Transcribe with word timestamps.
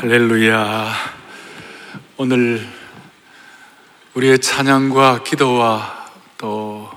할렐루야. 0.00 0.94
오늘 2.18 2.64
우리의 4.14 4.38
찬양과 4.38 5.24
기도와 5.24 6.06
또 6.38 6.88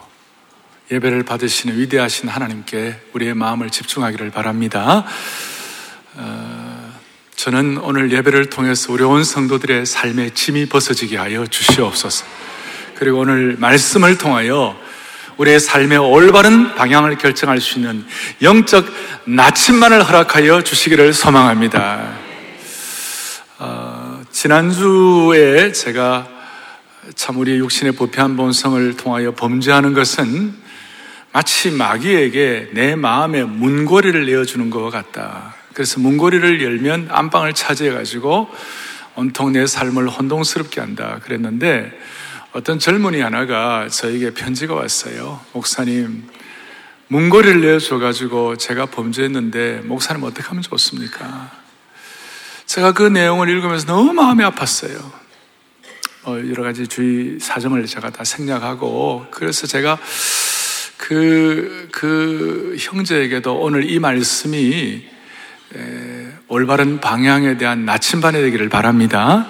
예배를 0.91 1.23
받으시는 1.23 1.79
위대하신 1.79 2.29
하나님께 2.29 3.01
우리의 3.13 3.33
마음을 3.33 3.71
집중하기를 3.71 4.29
바랍니다. 4.29 5.03
어, 6.13 6.93
저는 7.35 7.79
오늘 7.79 8.11
예배를 8.11 8.51
통해서 8.51 8.93
우리 8.93 9.03
온 9.03 9.23
성도들의 9.23 9.87
삶의 9.87 10.35
짐이 10.35 10.67
벗어지게 10.67 11.17
하여 11.17 11.47
주시옵소서. 11.47 12.23
그리고 12.97 13.17
오늘 13.21 13.55
말씀을 13.57 14.19
통하여 14.19 14.79
우리의 15.37 15.59
삶의 15.59 15.97
올바른 15.97 16.75
방향을 16.75 17.17
결정할 17.17 17.61
수 17.61 17.79
있는 17.79 18.05
영적 18.43 18.85
나침만을 19.25 20.03
허락하여 20.03 20.61
주시기를 20.61 21.13
소망합니다. 21.13 22.30
어, 23.63 24.23
지난주에 24.31 25.71
제가 25.71 26.27
참 27.13 27.37
우리 27.37 27.59
육신의 27.59 27.91
부패한 27.91 28.35
본성을 28.35 28.97
통하여 28.97 29.35
범죄하는 29.35 29.93
것은 29.93 30.55
마치 31.31 31.69
마귀에게 31.69 32.69
내 32.73 32.95
마음의 32.95 33.45
문고리를 33.45 34.25
내어주는 34.25 34.71
것 34.71 34.89
같다. 34.89 35.53
그래서 35.75 35.99
문고리를 35.99 36.63
열면 36.63 37.09
안방을 37.11 37.53
차지해가지고 37.53 38.49
온통 39.15 39.51
내 39.51 39.67
삶을 39.67 40.09
혼동스럽게 40.09 40.81
한다. 40.81 41.19
그랬는데 41.21 41.91
어떤 42.53 42.79
젊은이 42.79 43.21
하나가 43.21 43.87
저에게 43.89 44.31
편지가 44.33 44.73
왔어요. 44.73 45.39
목사님, 45.53 46.27
문고리를 47.09 47.61
내어줘가지고 47.61 48.57
제가 48.57 48.87
범죄했는데 48.87 49.81
목사님 49.83 50.23
어떻게 50.23 50.47
하면 50.47 50.63
좋습니까? 50.63 51.60
제가 52.71 52.93
그 52.93 53.03
내용을 53.03 53.49
읽으면서 53.49 53.85
너무 53.85 54.13
마음이 54.13 54.45
아팠어요. 54.45 54.95
어, 56.23 56.37
여러 56.37 56.63
가지 56.63 56.87
주의 56.87 57.37
사정을 57.37 57.85
제가 57.85 58.11
다 58.11 58.23
생략하고 58.23 59.25
그래서 59.29 59.67
제가 59.67 59.97
그, 60.95 61.89
그 61.91 62.77
형제에게도 62.79 63.59
오늘 63.59 63.91
이 63.91 63.99
말씀이 63.99 65.03
에, 65.75 66.27
올바른 66.47 67.01
방향에 67.01 67.57
대한 67.57 67.83
나침반이 67.83 68.39
되기를 68.39 68.69
바랍니다. 68.69 69.49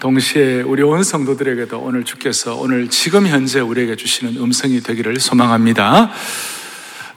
동시에 0.00 0.62
우리 0.62 0.82
온 0.82 1.04
성도들에게도 1.04 1.78
오늘 1.78 2.02
주께서 2.02 2.56
오늘 2.56 2.90
지금 2.90 3.28
현재 3.28 3.60
우리에게 3.60 3.94
주시는 3.94 4.42
음성이 4.42 4.80
되기를 4.80 5.20
소망합니다. 5.20 6.10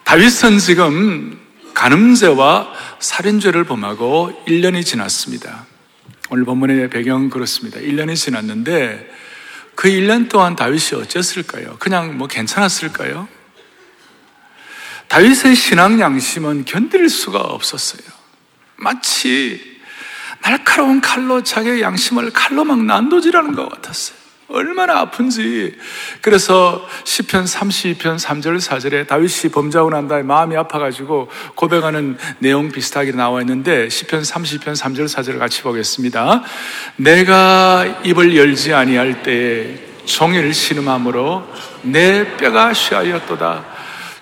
다윗은 0.03 0.59
지금 0.59 1.39
간음죄와 1.79 2.73
살인죄를 2.99 3.63
범하고 3.63 4.43
1년이 4.45 4.85
지났습니다. 4.85 5.65
오늘 6.29 6.43
본문의 6.43 6.89
배경 6.89 7.29
그렇습니다. 7.29 7.79
1년이 7.79 8.17
지났는데 8.17 9.09
그 9.75 9.87
1년 9.87 10.27
동안 10.27 10.57
다윗이 10.57 11.01
어땠을까요? 11.01 11.77
그냥 11.79 12.17
뭐 12.17 12.27
괜찮았을까요? 12.27 13.29
다윗의 15.07 15.55
신앙 15.55 16.01
양심은 16.01 16.65
견딜 16.65 17.07
수가 17.07 17.39
없었어요. 17.39 18.01
마치 18.75 19.79
날카로운 20.41 20.99
칼로 20.99 21.43
자기의 21.43 21.81
양심을 21.81 22.31
칼로 22.31 22.65
막 22.65 22.83
난도질하는 22.83 23.55
것 23.55 23.69
같았어요. 23.69 24.18
얼마나 24.49 24.99
아픈지. 24.99 25.75
그래서 26.21 26.87
시편 27.03 27.45
32편 27.45 28.19
3절 28.19 28.59
4절에 28.59 29.07
다윗이 29.07 29.51
범죄하고 29.51 29.91
난 29.91 30.07
다음에 30.07 30.23
마음이 30.23 30.55
아파가지고 30.57 31.29
고백하는 31.55 32.17
내용 32.39 32.69
비슷하게 32.71 33.11
나와 33.11 33.41
있는데 33.41 33.89
시편 33.89 34.23
30편 34.23 34.75
3절 34.75 35.07
4절을 35.07 35.37
같이 35.37 35.61
보겠습니다. 35.61 36.43
내가 36.95 38.01
입을 38.03 38.35
열지 38.35 38.73
아니할 38.73 39.21
때에 39.21 39.87
종일 40.05 40.53
신음함으로 40.53 41.47
내 41.83 42.35
뼈가 42.37 42.73
쉬하였도다. 42.73 43.65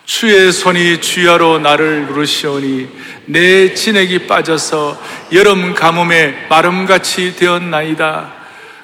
주의 0.04 0.52
손이 0.52 1.02
주야로 1.02 1.60
나를 1.60 2.08
누르시오니 2.08 2.90
내 3.26 3.74
진액이 3.74 4.28
빠져서 4.28 4.98
여름 5.34 5.74
가뭄에 5.74 6.48
마름같이 6.50 7.36
되었나이다. 7.36 8.37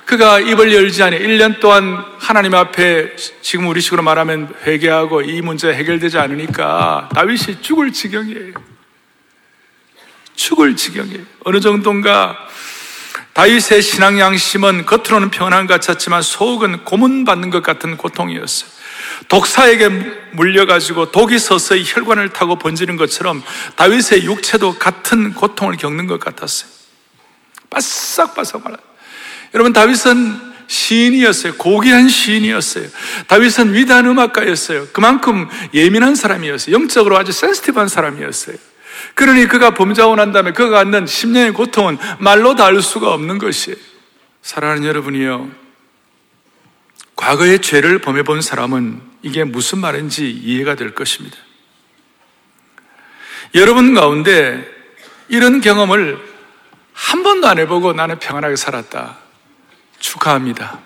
그가 0.06 0.40
입을 0.40 0.74
열지 0.74 1.02
않아 1.03 1.18
1년 1.18 1.59
동안 1.59 2.03
하나님 2.19 2.53
앞에 2.56 3.16
지금 3.41 3.68
우리 3.68 3.81
식으로 3.81 4.03
말하면 4.03 4.53
회개하고 4.64 5.22
이 5.22 5.41
문제 5.41 5.74
해결되지 5.74 6.18
않으니까 6.18 7.09
다윗이 7.16 7.62
죽을 7.62 7.91
지경이에요. 7.91 8.53
죽을 10.36 10.75
지경이에요. 10.75 11.24
어느 11.46 11.59
정도인가 11.59 12.38
다윗의 13.34 13.81
신앙 13.81 14.19
양심은 14.19 14.86
겉으로는 14.86 15.31
평안한 15.31 15.66
것 15.66 15.80
같았지만 15.80 16.22
속은 16.22 16.84
고문받는 16.84 17.50
것 17.50 17.63
같은 17.63 17.97
고통이었어요. 17.97 18.69
독사에게 19.28 19.90
물려가지고 20.34 21.12
독이 21.12 21.40
서서히 21.40 21.84
혈관을 21.86 22.30
타고 22.30 22.58
번지는 22.58 22.97
것처럼 22.97 23.44
다윗의 23.75 24.25
육체도 24.25 24.78
같은 24.78 25.34
고통을 25.34 25.78
겪는 25.78 26.08
것 26.08 26.19
같았어요. 26.19 26.69
바싹바싹 27.69 28.63
말아. 28.63 28.78
여러분, 29.53 29.74
다윗은 29.74 30.53
시인이었어요. 30.68 31.56
고귀한 31.56 32.09
시인이었어요. 32.09 32.88
다윗은 33.28 33.74
위대한 33.74 34.06
음악가였어요. 34.08 34.88
그만큼 34.88 35.47
예민한 35.74 36.16
사람이었어요. 36.16 36.74
영적으로 36.74 37.18
아주 37.18 37.31
센스티브한 37.31 37.88
사람이었어요. 37.88 38.56
그러니 39.16 39.47
그가 39.47 39.74
범죄하고 39.74 40.16
난 40.16 40.31
다음에 40.31 40.53
그가 40.53 40.84
갖는 40.84 41.06
10년의 41.06 41.53
고통은 41.53 41.97
말로 42.19 42.56
다 42.56 42.66
알 42.66 42.81
수가 42.81 43.13
없는 43.13 43.38
것이에요. 43.38 43.78
사랑하는 44.42 44.86
여러분이요. 44.86 45.52
과거의 47.16 47.62
죄를 47.62 48.00
범해본 48.00 48.42
사람은 48.42 49.02
이게 49.22 49.44
무슨 49.44 49.80
말인지 49.80 50.31
이해가 50.31 50.75
될 50.75 50.96
것입니다. 50.96 51.38
여러분 53.56 53.94
가운데 53.94 54.68
이런 55.28 55.62
경험을 55.62 56.18
한 56.94 57.24
번도 57.24 57.47
안 57.47 57.59
해보고 57.59 57.94
나는 57.94 58.18
평안하게 58.19 58.56
살았다. 58.56 59.22
축하합니다. 60.03 60.81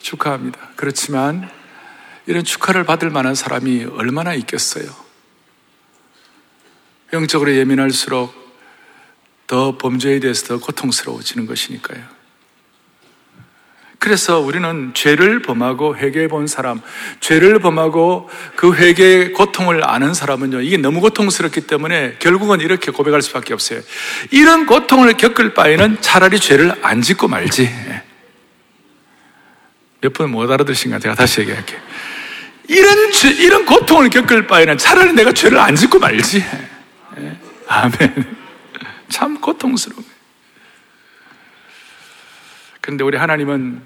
축하합니다. 0.00 0.70
그렇지만 0.74 1.48
이런 2.26 2.44
축하를 2.44 2.84
받을 2.84 3.10
만한 3.10 3.34
사람이 3.34 3.84
얼마나 3.84 4.32
있겠어요? 4.34 4.86
영적으로 7.12 7.54
예민할수록 7.54 8.32
더 9.46 9.76
범죄에 9.76 10.18
대해서 10.18 10.46
더 10.46 10.60
고통스러워지는 10.60 11.46
것이니까요. 11.46 12.21
그래서 14.02 14.40
우리는 14.40 14.90
죄를 14.94 15.42
범하고 15.42 15.96
회개해 15.96 16.26
본 16.26 16.48
사람, 16.48 16.80
죄를 17.20 17.60
범하고 17.60 18.28
그 18.56 18.74
회개의 18.74 19.32
고통을 19.32 19.88
아는 19.88 20.12
사람은요, 20.12 20.60
이게 20.62 20.76
너무 20.76 21.00
고통스럽기 21.00 21.68
때문에 21.68 22.16
결국은 22.18 22.60
이렇게 22.60 22.90
고백할 22.90 23.22
수밖에 23.22 23.54
없어요. 23.54 23.80
이런 24.32 24.66
고통을 24.66 25.12
겪을 25.12 25.54
바에는 25.54 25.98
차라리 26.00 26.40
죄를 26.40 26.74
안 26.82 27.00
짓고 27.00 27.28
말지. 27.28 27.70
몇 30.00 30.12
분 30.14 30.30
못 30.30 30.50
알아듣으신가? 30.50 30.98
제가 30.98 31.14
다시 31.14 31.42
얘기할게요. 31.42 31.78
이런 32.66 33.12
죄, 33.12 33.30
이런 33.30 33.64
고통을 33.64 34.10
겪을 34.10 34.48
바에는 34.48 34.78
차라리 34.78 35.12
내가 35.12 35.32
죄를 35.32 35.58
안 35.58 35.76
짓고 35.76 36.00
말지. 36.00 36.44
아멘. 37.68 38.36
참 39.08 39.40
고통스러워요. 39.40 40.11
근데 42.82 43.04
우리 43.04 43.16
하나님은 43.16 43.84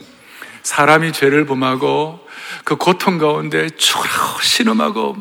사람이 0.62 1.12
죄를 1.12 1.44
범하고 1.44 2.26
그 2.64 2.76
고통 2.76 3.18
가운데 3.18 3.68
죽으라고 3.68 4.40
신음하고 4.40 5.16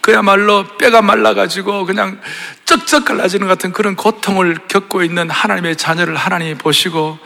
그야말로 0.00 0.64
뼈가 0.76 1.00
말라가지고 1.00 1.86
그냥 1.86 2.20
쩍쩍 2.64 3.04
갈라지는 3.04 3.46
같은 3.46 3.72
그런 3.72 3.94
고통을 3.94 4.58
겪고 4.66 5.02
있는 5.04 5.30
하나님의 5.30 5.76
자녀를 5.76 6.16
하나님이 6.16 6.54
보시고 6.56 7.18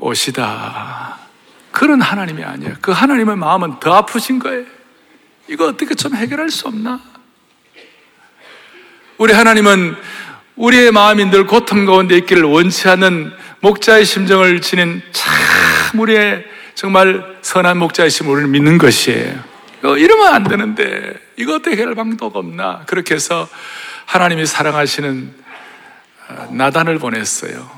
오시다. 0.00 1.18
그런 1.70 2.00
하나님이 2.00 2.42
아니에요. 2.42 2.74
그 2.80 2.90
하나님의 2.90 3.36
마음은 3.36 3.78
더 3.78 3.94
아프신 3.94 4.40
거예요. 4.40 4.64
이거 5.46 5.68
어떻게 5.68 5.94
좀 5.94 6.14
해결할 6.16 6.50
수 6.50 6.66
없나? 6.66 7.00
우리 9.16 9.32
하나님은 9.32 9.96
우리의 10.58 10.90
마음이 10.90 11.30
늘 11.30 11.46
고통 11.46 11.84
가운데 11.84 12.16
있기를 12.16 12.42
원치 12.42 12.88
않는 12.88 13.32
목자의 13.60 14.04
심정을 14.04 14.60
지닌 14.60 15.00
참 15.12 16.00
우리의 16.00 16.44
정말 16.74 17.38
선한 17.42 17.78
목자이심 17.78 18.28
우리를 18.28 18.48
믿는 18.48 18.76
것이에요. 18.78 19.42
이러면 19.82 20.34
안 20.34 20.42
되는데 20.44 21.14
이거 21.36 21.54
어떻게 21.54 21.76
해결 21.76 21.94
방도가 21.94 22.40
없나? 22.40 22.82
그렇게 22.86 23.14
해서 23.14 23.48
하나님이 24.06 24.46
사랑하시는 24.46 25.34
어, 26.28 26.48
나단을 26.52 26.98
보냈어요. 26.98 27.70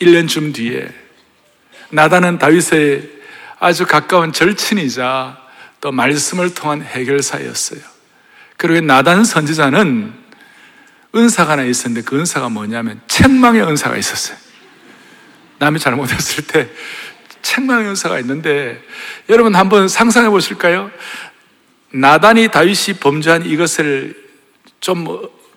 1년쯤 0.00 0.52
뒤에 0.52 0.88
나단은 1.90 2.38
다윗의 2.38 3.08
아주 3.60 3.86
가까운 3.86 4.32
절친이자 4.32 5.38
또 5.80 5.92
말씀을 5.92 6.54
통한 6.54 6.82
해결사였어요. 6.82 7.80
그리고 8.56 8.84
나단 8.84 9.24
선지자는 9.24 10.25
은사가 11.16 11.52
하나 11.52 11.62
있었는데 11.62 12.04
그 12.04 12.18
은사가 12.18 12.48
뭐냐면 12.48 13.00
책망의 13.08 13.62
은사가 13.62 13.96
있었어요. 13.96 14.36
남이 15.58 15.78
잘못했을 15.78 16.46
때 16.46 16.68
책망의 17.42 17.88
은사가 17.88 18.18
있는데 18.20 18.82
여러분 19.28 19.54
한번 19.54 19.88
상상해 19.88 20.28
보실까요? 20.28 20.90
나단이 21.92 22.48
다윗이 22.48 22.98
범죄한 23.00 23.46
이것을 23.46 24.16
좀 24.80 25.06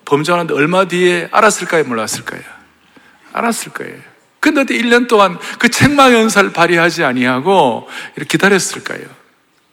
범죄하는데 0.04 0.54
얼마 0.54 0.86
뒤에 0.86 1.28
알았을까요? 1.30 1.84
몰랐을까요? 1.84 2.42
알았을 3.32 3.72
거예요. 3.72 3.96
근데 4.40 4.62
어떻게 4.62 4.80
1년 4.80 5.06
동안 5.06 5.38
그 5.58 5.68
책망의 5.68 6.16
은사를 6.22 6.52
발휘하지 6.52 7.04
아니하고 7.04 7.88
이렇게 8.16 8.38
기다렸을까요? 8.38 9.20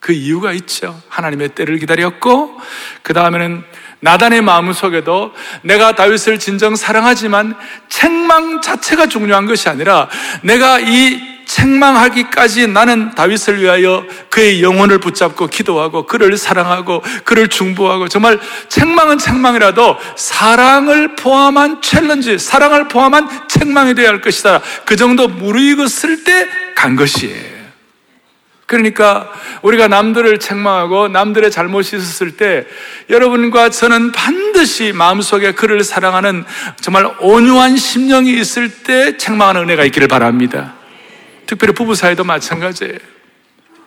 그 0.00 0.12
이유가 0.12 0.52
있죠. 0.52 1.00
하나님의 1.08 1.50
때를 1.50 1.78
기다렸고, 1.78 2.60
그 3.02 3.12
다음에는 3.12 3.64
나단의 4.00 4.42
마음 4.42 4.72
속에도 4.72 5.32
내가 5.62 5.94
다윗을 5.94 6.38
진정 6.38 6.76
사랑하지만 6.76 7.54
책망 7.88 8.60
자체가 8.60 9.06
중요한 9.06 9.46
것이 9.46 9.68
아니라 9.68 10.08
내가 10.42 10.78
이 10.80 11.38
책망하기까지 11.46 12.68
나는 12.68 13.10
다윗을 13.14 13.62
위하여 13.62 14.04
그의 14.28 14.62
영혼을 14.62 14.98
붙잡고 14.98 15.46
기도하고 15.46 16.04
그를 16.04 16.36
사랑하고 16.36 17.02
그를 17.24 17.48
중보하고 17.48 18.08
정말 18.08 18.38
책망은 18.68 19.16
책망이라도 19.16 19.96
사랑을 20.14 21.16
포함한 21.16 21.80
챌린지, 21.80 22.38
사랑을 22.38 22.88
포함한 22.88 23.48
책망이 23.48 23.94
되어야 23.94 24.10
할 24.10 24.20
것이다. 24.20 24.60
그 24.84 24.96
정도 24.96 25.26
무르익었을 25.26 26.24
때 26.24 26.68
간 26.78 26.94
것이에요. 26.94 27.57
그러니까 28.68 29.32
우리가 29.62 29.88
남들을 29.88 30.38
책망하고 30.38 31.08
남들의 31.08 31.50
잘못이 31.50 31.96
있었을 31.96 32.32
때 32.36 32.66
여러분과 33.08 33.70
저는 33.70 34.12
반드시 34.12 34.92
마음속에 34.92 35.52
그를 35.52 35.82
사랑하는 35.82 36.44
정말 36.78 37.10
온유한 37.20 37.78
심령이 37.78 38.38
있을 38.38 38.68
때 38.68 39.16
책망하는 39.16 39.62
은혜가 39.62 39.84
있기를 39.84 40.06
바랍니다. 40.06 40.74
특별히 41.46 41.72
부부 41.72 41.94
사이도 41.94 42.24
마찬가지예요. 42.24 42.98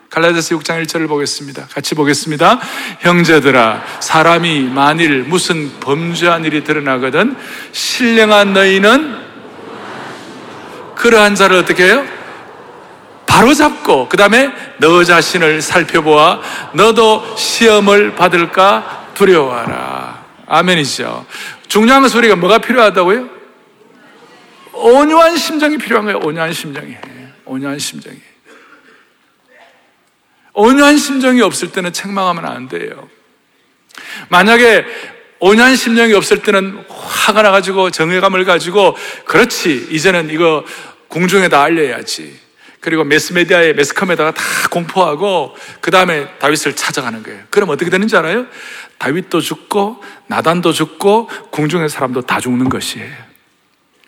갈라디아서 0.10 0.57
6장 0.57 0.83
1절을 0.83 1.07
보겠습니다. 1.07 1.68
같이 1.72 1.94
보겠습니다. 1.94 2.60
형제들아 3.01 3.83
사람이 4.00 4.62
만일 4.63 5.25
무슨 5.28 5.80
범죄한 5.80 6.44
일이 6.44 6.63
드러나거든 6.63 7.36
신령한 7.72 8.54
너희는 8.54 9.16
그러한 10.95 11.36
자를 11.36 11.57
어떻게 11.57 11.86
해요? 11.86 12.20
바로 13.31 13.54
잡고 13.54 14.10
그 14.10 14.18
다음에 14.18 14.51
너 14.78 15.06
자신을 15.06 15.62
살펴보아 15.62 16.42
너도 16.74 17.24
시험을 17.38 18.13
받을까 18.13 19.13
두려워하라. 19.13 20.25
아멘이죠. 20.48 21.25
중요한 21.69 22.01
것은 22.01 22.18
우리가 22.18 22.36
뭐가 22.36 22.57
필요하다고요? 22.57 23.30
온유한 24.74 25.38
심정이 25.38 25.78
필요한 25.78 26.04
거예요. 26.06 26.19
온유한 26.19 26.51
심정이. 26.51 26.98
온유한 27.45 27.80
심정이. 27.80 28.18
온유한 30.51 30.98
심정이 30.98 31.42
없을 31.42 31.72
때는 31.72 31.94
책망하면 31.94 32.45
안 32.45 32.68
돼요. 32.68 33.07
만약에 34.28 34.86
온유한 35.39 35.78
심정이 35.78 36.13
없을 36.13 36.42
때는 36.42 36.83
화가 36.89 37.44
나가지고 37.44 37.92
정의감을 37.92 38.44
가지고 38.44 38.98
그렇지 39.24 39.88
이제는 39.89 40.31
이거 40.31 40.66
공중에다 41.07 41.62
알려야지. 41.62 42.40
그리고 42.81 43.04
매스메디아에 43.04 43.74
매스컴에다가 43.74 44.33
다 44.33 44.44
공포하고 44.72 45.56
그 45.81 45.92
다음에 45.92 46.28
다윗을 46.39 46.75
찾아가는 46.75 47.22
거예요. 47.22 47.44
그럼 47.51 47.69
어떻게 47.69 47.92
되는지 47.92 48.18
알아요? 48.18 48.48
다윗도 48.98 49.39
죽고 49.39 50.04
나단도 50.28 50.74
죽고 50.74 51.28
궁중의 51.51 51.89
사람도 51.89 52.22
다 52.22 52.39
죽는 52.39 52.69
것이에요. 52.69 53.13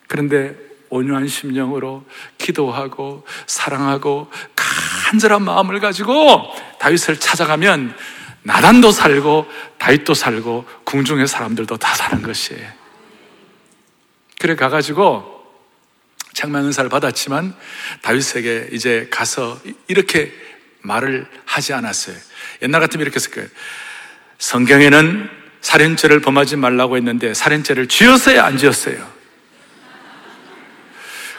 그런데 0.07 0.55
온유한 0.89 1.27
심령으로 1.27 2.03
기도하고 2.37 3.25
사랑하고 3.45 4.31
간절한 4.55 5.43
마음을 5.43 5.79
가지고 5.79 6.43
다윗을 6.79 7.19
찾아가면 7.19 7.95
나단도 8.41 8.91
살고 8.91 9.47
다윗도 9.77 10.13
살고 10.15 10.65
궁중의 10.83 11.27
사람들도 11.27 11.77
다 11.77 11.93
사는 11.93 12.21
것이에요. 12.21 12.67
그래 14.39 14.55
가가지고 14.55 15.42
책망 16.33 16.65
은사를 16.65 16.89
받았지만 16.89 17.55
다윗에게 18.01 18.69
이제 18.71 19.07
가서 19.09 19.59
이렇게 19.87 20.31
말을 20.81 21.27
하지 21.45 21.73
않았어요. 21.73 22.15
옛날 22.61 22.81
같으면 22.81 23.03
이렇게 23.03 23.15
했을 23.15 23.31
거예요. 23.31 23.47
성경에는 24.39 25.29
살인죄를 25.61 26.19
범하지 26.19 26.57
말라고 26.57 26.97
했는데 26.97 27.33
살인죄를 27.33 27.87
지었어요, 27.87 28.41
안 28.41 28.57
지었어요? 28.57 29.13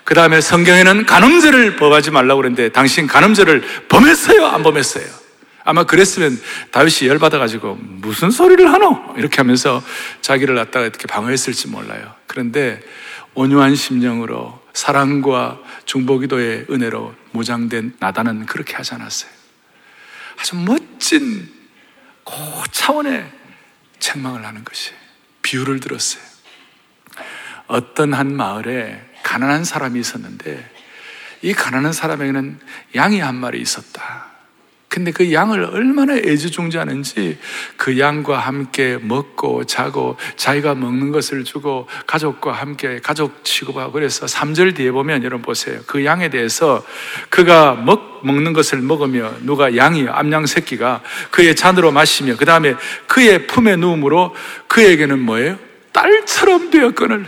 그 0.04 0.14
다음에 0.14 0.40
성경에는 0.40 1.06
간음죄를 1.06 1.76
범하지 1.76 2.10
말라고 2.10 2.42
그랬는데 2.42 2.70
당신 2.70 3.06
간음죄를 3.06 3.62
범했어요? 3.88 4.46
안 4.46 4.62
범했어요? 4.62 5.04
아마 5.64 5.84
그랬으면 5.84 6.38
다윗이 6.72 7.08
열받아가지고 7.08 7.78
무슨 7.80 8.30
소리를 8.30 8.70
하노? 8.70 9.14
이렇게 9.16 9.38
하면서 9.38 9.82
자기를 10.20 10.54
갖다가 10.54 10.86
이렇게 10.86 11.06
방어했을지 11.06 11.68
몰라요. 11.68 12.14
그런데 12.26 12.82
온유한 13.34 13.74
심령으로 13.74 14.63
사랑과 14.74 15.60
중보기도의 15.86 16.66
은혜로 16.68 17.14
무장된 17.30 17.96
나단은 18.00 18.46
그렇게 18.46 18.74
하지 18.74 18.94
않았어요. 18.94 19.30
아주 20.38 20.56
멋진 20.56 21.50
고차원의 22.24 23.30
책망을 24.00 24.44
하는 24.44 24.64
것이 24.64 24.92
비유를 25.42 25.80
들었어요. 25.80 26.22
어떤 27.68 28.12
한 28.12 28.34
마을에 28.36 29.00
가난한 29.22 29.64
사람이 29.64 29.98
있었는데 29.98 30.70
이 31.42 31.54
가난한 31.54 31.92
사람에게는 31.92 32.58
양이 32.96 33.20
한 33.20 33.36
마리 33.36 33.60
있었다. 33.60 34.33
근데 34.94 35.10
그 35.10 35.32
양을 35.32 35.64
얼마나 35.64 36.14
애지중지하는지 36.14 37.36
그 37.76 37.98
양과 37.98 38.38
함께 38.38 38.96
먹고 39.02 39.64
자고 39.64 40.16
자기가 40.36 40.76
먹는 40.76 41.10
것을 41.10 41.42
주고 41.42 41.88
가족과 42.06 42.52
함께 42.52 43.00
가족 43.02 43.42
취급하고 43.42 43.90
그래서 43.90 44.26
3절 44.26 44.76
뒤에 44.76 44.92
보면 44.92 45.24
여러분 45.24 45.42
보세요. 45.42 45.80
그 45.88 46.04
양에 46.04 46.30
대해서 46.30 46.86
그가 47.28 47.74
먹, 47.74 48.20
먹는 48.24 48.52
것을 48.52 48.82
먹으며 48.82 49.32
누가 49.40 49.74
양이 49.76 50.06
암양 50.08 50.46
새끼가 50.46 51.02
그의 51.32 51.56
잔으로 51.56 51.90
마시며 51.90 52.36
그 52.36 52.44
다음에 52.44 52.76
그의 53.08 53.48
품에 53.48 53.74
누움으로 53.74 54.32
그에게는 54.68 55.18
뭐예요? 55.18 55.58
딸처럼 55.90 56.70
되었거늘 56.70 57.26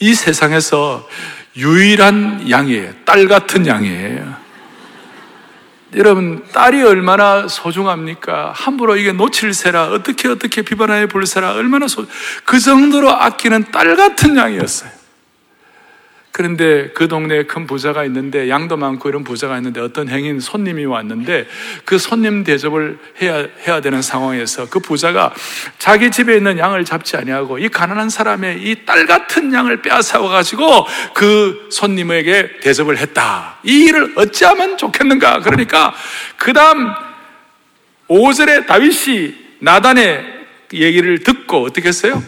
이 0.00 0.12
세상에서 0.12 1.08
유일한 1.56 2.50
양이에요. 2.50 2.92
딸 3.06 3.26
같은 3.28 3.66
양이에요. 3.66 4.47
여러분, 5.96 6.44
딸이 6.52 6.82
얼마나 6.82 7.48
소중합니까? 7.48 8.52
함부로 8.54 8.96
이게 8.96 9.12
놓칠세라, 9.12 9.88
어떻게 9.88 10.28
어떻게 10.28 10.62
비반하에 10.62 11.06
불세라, 11.06 11.52
얼마나 11.54 11.88
소, 11.88 12.06
그 12.44 12.58
정도로 12.60 13.10
아끼는 13.10 13.70
딸 13.72 13.96
같은 13.96 14.36
양이었어요. 14.36 14.97
그런데 16.38 16.90
그 16.94 17.08
동네에 17.08 17.46
큰 17.46 17.66
부자가 17.66 18.04
있는데 18.04 18.48
양도 18.48 18.76
많고 18.76 19.08
이런 19.08 19.24
부자가 19.24 19.56
있는데 19.56 19.80
어떤 19.80 20.08
행인 20.08 20.38
손님이 20.38 20.84
왔는데 20.84 21.48
그 21.84 21.98
손님 21.98 22.44
대접을 22.44 22.96
해야 23.20 23.44
해야 23.66 23.80
되는 23.80 24.00
상황에서 24.00 24.70
그 24.70 24.78
부자가 24.78 25.34
자기 25.80 26.12
집에 26.12 26.36
있는 26.36 26.56
양을 26.56 26.84
잡지 26.84 27.16
아니하고 27.16 27.58
이 27.58 27.68
가난한 27.68 28.08
사람의 28.08 28.62
이 28.62 28.86
딸 28.86 29.06
같은 29.06 29.52
양을 29.52 29.82
빼앗아 29.82 30.20
가지고 30.20 30.86
그 31.12 31.68
손님에게 31.72 32.60
대접을 32.60 32.98
했다. 32.98 33.58
이 33.64 33.86
일을 33.86 34.12
어찌하면 34.14 34.78
좋겠는가? 34.78 35.40
그러니까 35.40 35.92
그다음 36.36 36.92
5절에 38.08 38.64
다윗이 38.68 39.34
나단의 39.58 40.24
얘기를 40.72 41.18
듣고 41.18 41.64
어떻게 41.64 41.88
했어요? 41.88 42.22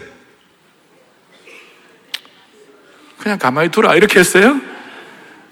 그냥 3.20 3.38
가만히 3.38 3.68
두라 3.70 3.94
이렇게 3.94 4.18
했어요. 4.18 4.60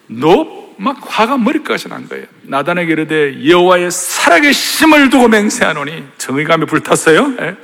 너막 0.07 0.99
화가 1.07 1.37
머리까지 1.39 1.89
난 1.89 2.09
거예요. 2.09 2.25
나단에게 2.43 2.93
이르되 2.93 3.47
여호와의 3.47 3.91
살아계 3.91 4.53
심을 4.53 5.11
두고 5.11 5.29
맹세하노니 5.29 6.05
정의감에 6.17 6.65
불탔어요. 6.65 7.35
예? 7.41 7.57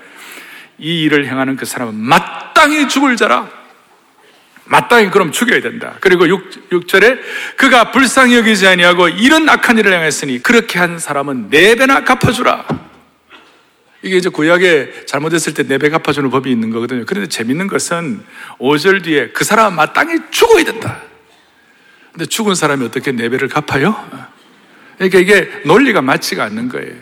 이 0.78 1.02
일을 1.04 1.26
행하는 1.26 1.56
그 1.56 1.64
사람은 1.64 1.94
마땅히 1.94 2.88
죽을 2.88 3.16
자라. 3.16 3.48
마땅히 4.66 5.10
그럼 5.10 5.30
죽여야 5.30 5.60
된다. 5.60 5.94
그리고 6.00 6.26
6, 6.28 6.70
6절에 6.70 7.18
그가 7.56 7.90
불쌍히 7.90 8.34
여기지 8.36 8.66
아니하고 8.66 9.08
이런 9.08 9.48
악한 9.48 9.78
일을 9.78 9.92
행했으니 9.92 10.42
그렇게 10.42 10.78
한 10.78 10.98
사람은 10.98 11.50
네 11.50 11.74
배나 11.74 12.04
갚아주라. 12.04 12.66
이게 14.04 14.18
이제 14.18 14.28
구약에 14.28 15.06
잘못했을 15.06 15.54
때네배 15.54 15.88
갚아주는 15.88 16.28
법이 16.28 16.50
있는 16.50 16.68
거거든요. 16.68 17.06
그런데 17.06 17.26
재밌는 17.26 17.68
것은 17.68 18.22
5절 18.58 19.02
뒤에 19.02 19.30
그 19.30 19.44
사람은 19.44 19.76
마땅히 19.76 20.18
죽어야 20.30 20.62
된다. 20.62 21.00
근데 22.12 22.26
죽은 22.26 22.54
사람이 22.54 22.84
어떻게 22.84 23.12
네 23.12 23.30
배를 23.30 23.48
갚아요? 23.48 23.96
그러니까 24.98 25.18
이게 25.18 25.50
논리가 25.64 26.02
맞지가 26.02 26.44
않는 26.44 26.68
거예요. 26.68 26.94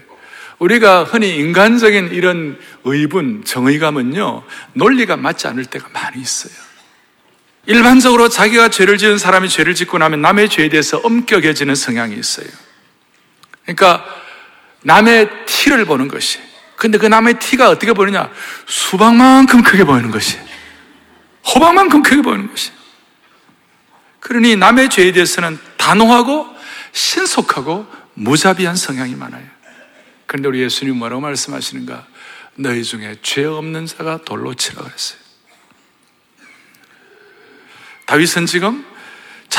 우리가 0.61 1.03
흔히 1.03 1.37
인간적인 1.39 2.13
이런 2.13 2.57
의분, 2.85 3.43
정의감은요, 3.45 4.45
논리가 4.75 5.17
맞지 5.17 5.49
않을 5.49 5.65
때가 5.65 5.89
많이 5.93 6.23
있어요. 6.23 6.55
일반적으로 7.67 8.29
자기가 8.29 8.69
죄를 8.69 8.97
지은 8.97 9.19
사람이 9.19 9.49
죄를 9.49 9.75
짓고 9.75 9.99
나면 9.99 10.23
남의 10.23 10.49
죄에 10.49 10.69
대해서 10.69 10.99
엄격해지는 10.99 11.75
성향이 11.75 12.15
있어요. 12.15 12.47
그러니까 13.65 14.05
남의 14.83 15.29
티를 15.47 15.85
보는 15.85 16.07
것이. 16.07 16.52
근데 16.83 16.99
그 16.99 17.07
남의 17.07 17.39
티가 17.39 17.71
어떻게 17.71 17.93
보느냐? 17.93 18.29
수박만큼 18.67 19.63
크게 19.63 19.85
보이는 19.85 20.11
것이. 20.11 20.37
호박만큼 21.47 22.03
크게 22.03 22.23
보이는 22.23 22.51
것이. 22.51 22.73
그러니 24.19 24.57
남의 24.57 24.91
죄에 24.91 25.13
대해서는 25.13 25.61
단호하고 25.77 26.45
신속하고 26.91 27.87
무자비한 28.15 28.75
성향이 28.75 29.15
많아요. 29.15 29.47
그런데 30.27 30.49
우리 30.49 30.61
예수님 30.61 30.97
뭐라고 30.97 31.21
말씀하시는가? 31.21 32.05
너희 32.57 32.83
중에 32.83 33.15
죄 33.23 33.45
없는 33.45 33.87
자가 33.87 34.19
돌로 34.25 34.55
치라 34.55 34.83
그랬어요. 34.83 35.21
다윗은 38.07 38.47
지금 38.47 38.85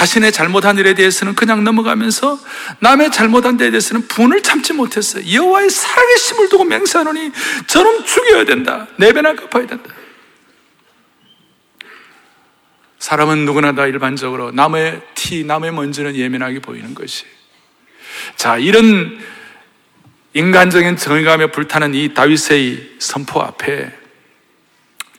자신의 0.04 0.34
잘못한 0.34 0.78
일에 0.78 0.94
대해서는 0.94 1.34
그냥 1.34 1.64
넘어가면서 1.64 2.38
남의 2.80 3.10
잘못한 3.12 3.56
데에 3.56 3.72
대해서는 3.72 4.06
분을 4.10 4.44
참지 4.44 4.74
못했어요. 4.74 5.24
여호와의 5.34 5.70
살아계심을 5.70 6.50
두고 6.50 6.66
맹세하노니 6.66 7.32
저놈 7.68 8.04
죽여야 8.04 8.44
된다. 8.44 8.88
네 8.98 9.14
배나 9.14 9.34
갚아야 9.34 9.66
된다. 9.66 9.90
사람은 13.00 13.46
누구나 13.46 13.74
다 13.74 13.88
일반적으로 13.88 14.52
남의 14.52 15.02
티, 15.16 15.46
남의 15.46 15.72
먼지는 15.72 16.16
예민하게 16.18 16.60
보이는 16.60 16.94
것이. 16.94 17.26
자, 18.36 18.58
이런 18.58 19.20
인간적인 20.34 20.98
정의감에 20.98 21.48
불타는 21.52 21.96
이 21.96 22.14
다윗의 22.14 22.96
선포 23.00 23.42
앞에 23.42 23.90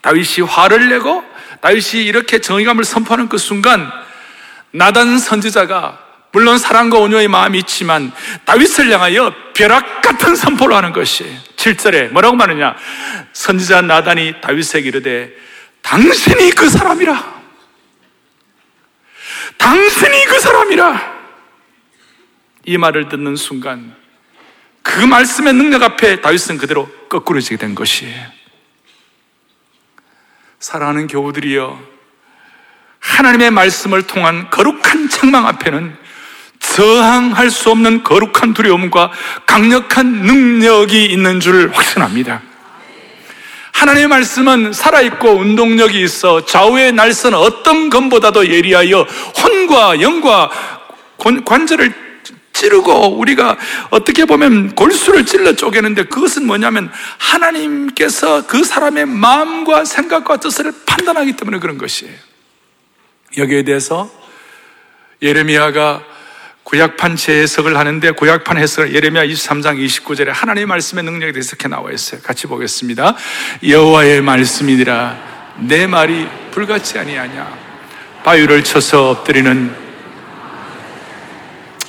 다윗이 0.02 0.46
화를 0.46 0.90
내고 0.90 1.24
다윗이 1.62 2.04
이렇게 2.04 2.40
정의감을 2.40 2.84
선포하는 2.84 3.30
그 3.30 3.38
순간 3.38 4.03
나단 4.74 5.18
선지자가 5.18 6.00
물론 6.32 6.58
사랑과 6.58 6.98
온유의 6.98 7.28
마음이 7.28 7.58
있지만 7.60 8.10
다윗을 8.44 8.90
향하여 8.90 9.32
벼락 9.54 10.02
같은 10.02 10.34
선포를 10.34 10.74
하는 10.76 10.92
것이 10.92 11.24
7절에 11.54 12.10
뭐라고 12.10 12.34
말하냐? 12.34 12.74
선지자 13.32 13.82
나단이 13.82 14.40
다윗에게 14.40 14.88
이르되 14.88 15.30
당신이 15.82 16.50
그 16.50 16.68
사람이라. 16.68 17.34
당신이 19.58 20.24
그 20.26 20.40
사람이라. 20.40 21.14
이 22.64 22.76
말을 22.76 23.08
듣는 23.08 23.36
순간 23.36 23.94
그 24.82 24.98
말씀의 24.98 25.52
능력 25.52 25.84
앞에 25.84 26.20
다윗은 26.20 26.58
그대로 26.58 26.88
거꾸러지게 27.08 27.58
된 27.58 27.76
것이에요. 27.76 28.26
사랑하는 30.58 31.06
교우들이여, 31.06 31.93
하나님의 33.04 33.50
말씀을 33.50 34.02
통한 34.02 34.48
거룩한 34.50 35.08
책망 35.10 35.46
앞에는 35.46 35.94
저항할 36.58 37.50
수 37.50 37.70
없는 37.70 38.02
거룩한 38.02 38.54
두려움과 38.54 39.12
강력한 39.46 40.06
능력이 40.06 41.04
있는 41.04 41.38
줄 41.38 41.70
확신합니다. 41.72 42.40
하나님의 43.72 44.08
말씀은 44.08 44.72
살아있고 44.72 45.30
운동력이 45.30 46.02
있어 46.02 46.46
좌우의 46.46 46.92
날선 46.92 47.34
어떤 47.34 47.90
검보다도 47.90 48.48
예리하여 48.48 49.06
혼과 49.42 50.00
영과 50.00 50.50
관절을 51.44 51.92
찌르고 52.54 53.18
우리가 53.18 53.56
어떻게 53.90 54.24
보면 54.24 54.74
골수를 54.74 55.26
찔러 55.26 55.54
쪼개는데 55.54 56.04
그것은 56.04 56.46
뭐냐면 56.46 56.90
하나님께서 57.18 58.46
그 58.46 58.64
사람의 58.64 59.06
마음과 59.06 59.84
생각과 59.84 60.38
뜻을 60.38 60.72
판단하기 60.86 61.34
때문에 61.34 61.58
그런 61.58 61.76
것이에요. 61.76 62.14
여기에 63.36 63.64
대해서 63.64 64.10
예레미야가 65.22 66.02
구약판 66.64 67.16
재해석을 67.16 67.76
하는데 67.76 68.10
구약판 68.12 68.56
해석을 68.56 68.94
예레미야 68.94 69.26
23장 69.26 69.84
29절에 69.84 70.28
하나님의 70.28 70.66
말씀의 70.66 71.04
능력에 71.04 71.32
대해서 71.32 71.50
이렇게 71.50 71.68
나와 71.68 71.92
있어요. 71.92 72.20
같이 72.22 72.46
보겠습니다. 72.46 73.14
여호와의 73.66 74.22
말씀이니라 74.22 75.34
내 75.58 75.86
말이 75.86 76.26
불같이 76.50 76.98
아니하냐 76.98 77.58
바위를 78.24 78.64
쳐서 78.64 79.10
엎드리는 79.10 79.84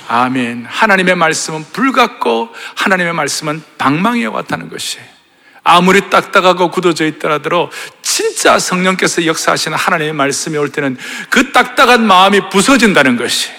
아멘. 0.08 0.66
하나님의 0.68 1.16
말씀은 1.16 1.64
불같고 1.72 2.50
하나님의 2.76 3.12
말씀은 3.12 3.62
방망이와 3.78 4.32
같다는 4.32 4.68
것이 4.68 4.98
아무리 5.64 6.08
딱딱하고 6.10 6.70
굳어져 6.70 7.06
있더라도 7.06 7.70
진짜 8.16 8.58
성령께서 8.58 9.26
역사하시는 9.26 9.76
하나님의 9.76 10.14
말씀이 10.14 10.56
올 10.56 10.72
때는 10.72 10.96
그 11.28 11.52
딱딱한 11.52 12.06
마음이 12.06 12.48
부서진다는 12.48 13.18
것이 13.18 13.50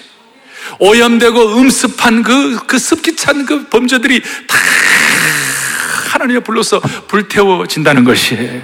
오염되고 0.80 1.58
음습한 1.58 2.24
그, 2.24 2.66
그 2.66 2.76
습기 2.76 3.14
찬 3.14 3.46
그 3.46 3.68
범죄들이 3.68 4.20
다 4.20 4.58
하나님의 6.10 6.42
불로서 6.42 6.80
불태워진다는 6.80 8.02
것이에요. 8.02 8.60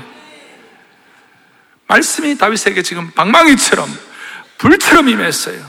말씀이 1.86 2.36
다윗에게 2.38 2.82
지금 2.82 3.12
방망이처럼 3.12 3.88
불처럼 4.58 5.08
임했어요. 5.08 5.64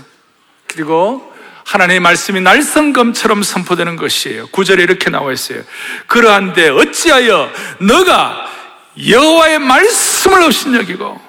그리고 0.66 1.32
하나님의 1.66 2.00
말씀이 2.00 2.42
날성검처럼 2.42 3.44
선포되는 3.44 3.96
것이에요. 3.96 4.48
구절에 4.48 4.82
이렇게 4.82 5.12
나와 5.12 5.32
있어요. 5.32 5.62
그러한데 6.08 6.70
어찌하여 6.70 7.52
너가 7.82 8.56
여호와의 8.98 9.60
말씀을 9.60 10.44
업신여기고 10.44 11.22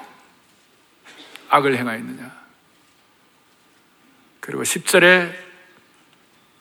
악을 1.48 1.76
행하였느냐? 1.76 2.36
그리고 4.40 4.62
10절에 4.62 5.34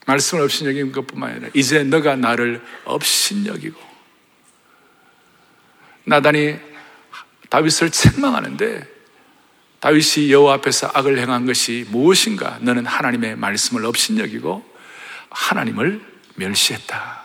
말씀을 0.05 0.43
업신여긴 0.43 0.91
것뿐만 0.91 1.31
아니라 1.31 1.49
이제 1.53 1.83
너가 1.83 2.15
나를 2.15 2.63
업신여기고 2.85 3.79
나단이 6.05 6.57
다윗을 7.49 7.91
책망하는데 7.91 8.95
다윗이 9.79 10.31
여호와 10.31 10.55
앞에서 10.55 10.89
악을 10.93 11.19
행한 11.19 11.45
것이 11.45 11.85
무엇인가? 11.89 12.57
너는 12.61 12.85
하나님의 12.85 13.35
말씀을 13.35 13.85
업신여기고 13.85 14.75
하나님을 15.29 16.01
멸시했다. 16.35 17.24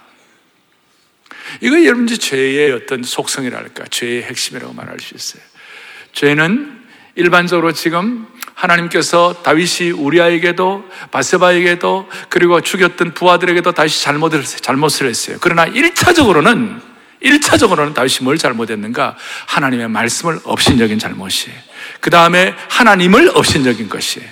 이거 1.61 1.85
여러분들 1.85 2.19
죄의 2.19 2.73
어떤 2.73 3.03
속성이랄까? 3.03 3.85
죄의 3.91 4.23
핵심이라고 4.25 4.73
말할 4.73 4.99
수 5.01 5.15
있어요. 5.15 5.43
죄는 6.13 6.81
일반적으로 7.17 7.73
지금 7.73 8.27
하나님께서 8.55 9.43
다윗이 9.43 9.91
우리아에게도 9.93 10.89
바세바에게도 11.11 12.09
그리고 12.29 12.61
죽였던 12.61 13.15
부하들에게도 13.15 13.73
다시 13.73 14.03
잘못을 14.03 14.45
잘못을 14.45 15.09
했어요. 15.09 15.39
그러나 15.41 15.67
1차적으로는 15.67 16.81
1차적으로는 17.23 17.95
다윗이 17.95 18.19
뭘 18.23 18.39
잘못했는가? 18.39 19.17
하나님의 19.47 19.89
말씀을 19.89 20.41
업신여긴 20.45 20.99
잘못이에요. 20.99 21.59
그 22.01 22.11
다음에 22.11 22.55
하나님을 22.69 23.33
업신적인 23.35 23.89
것이에요. 23.89 24.29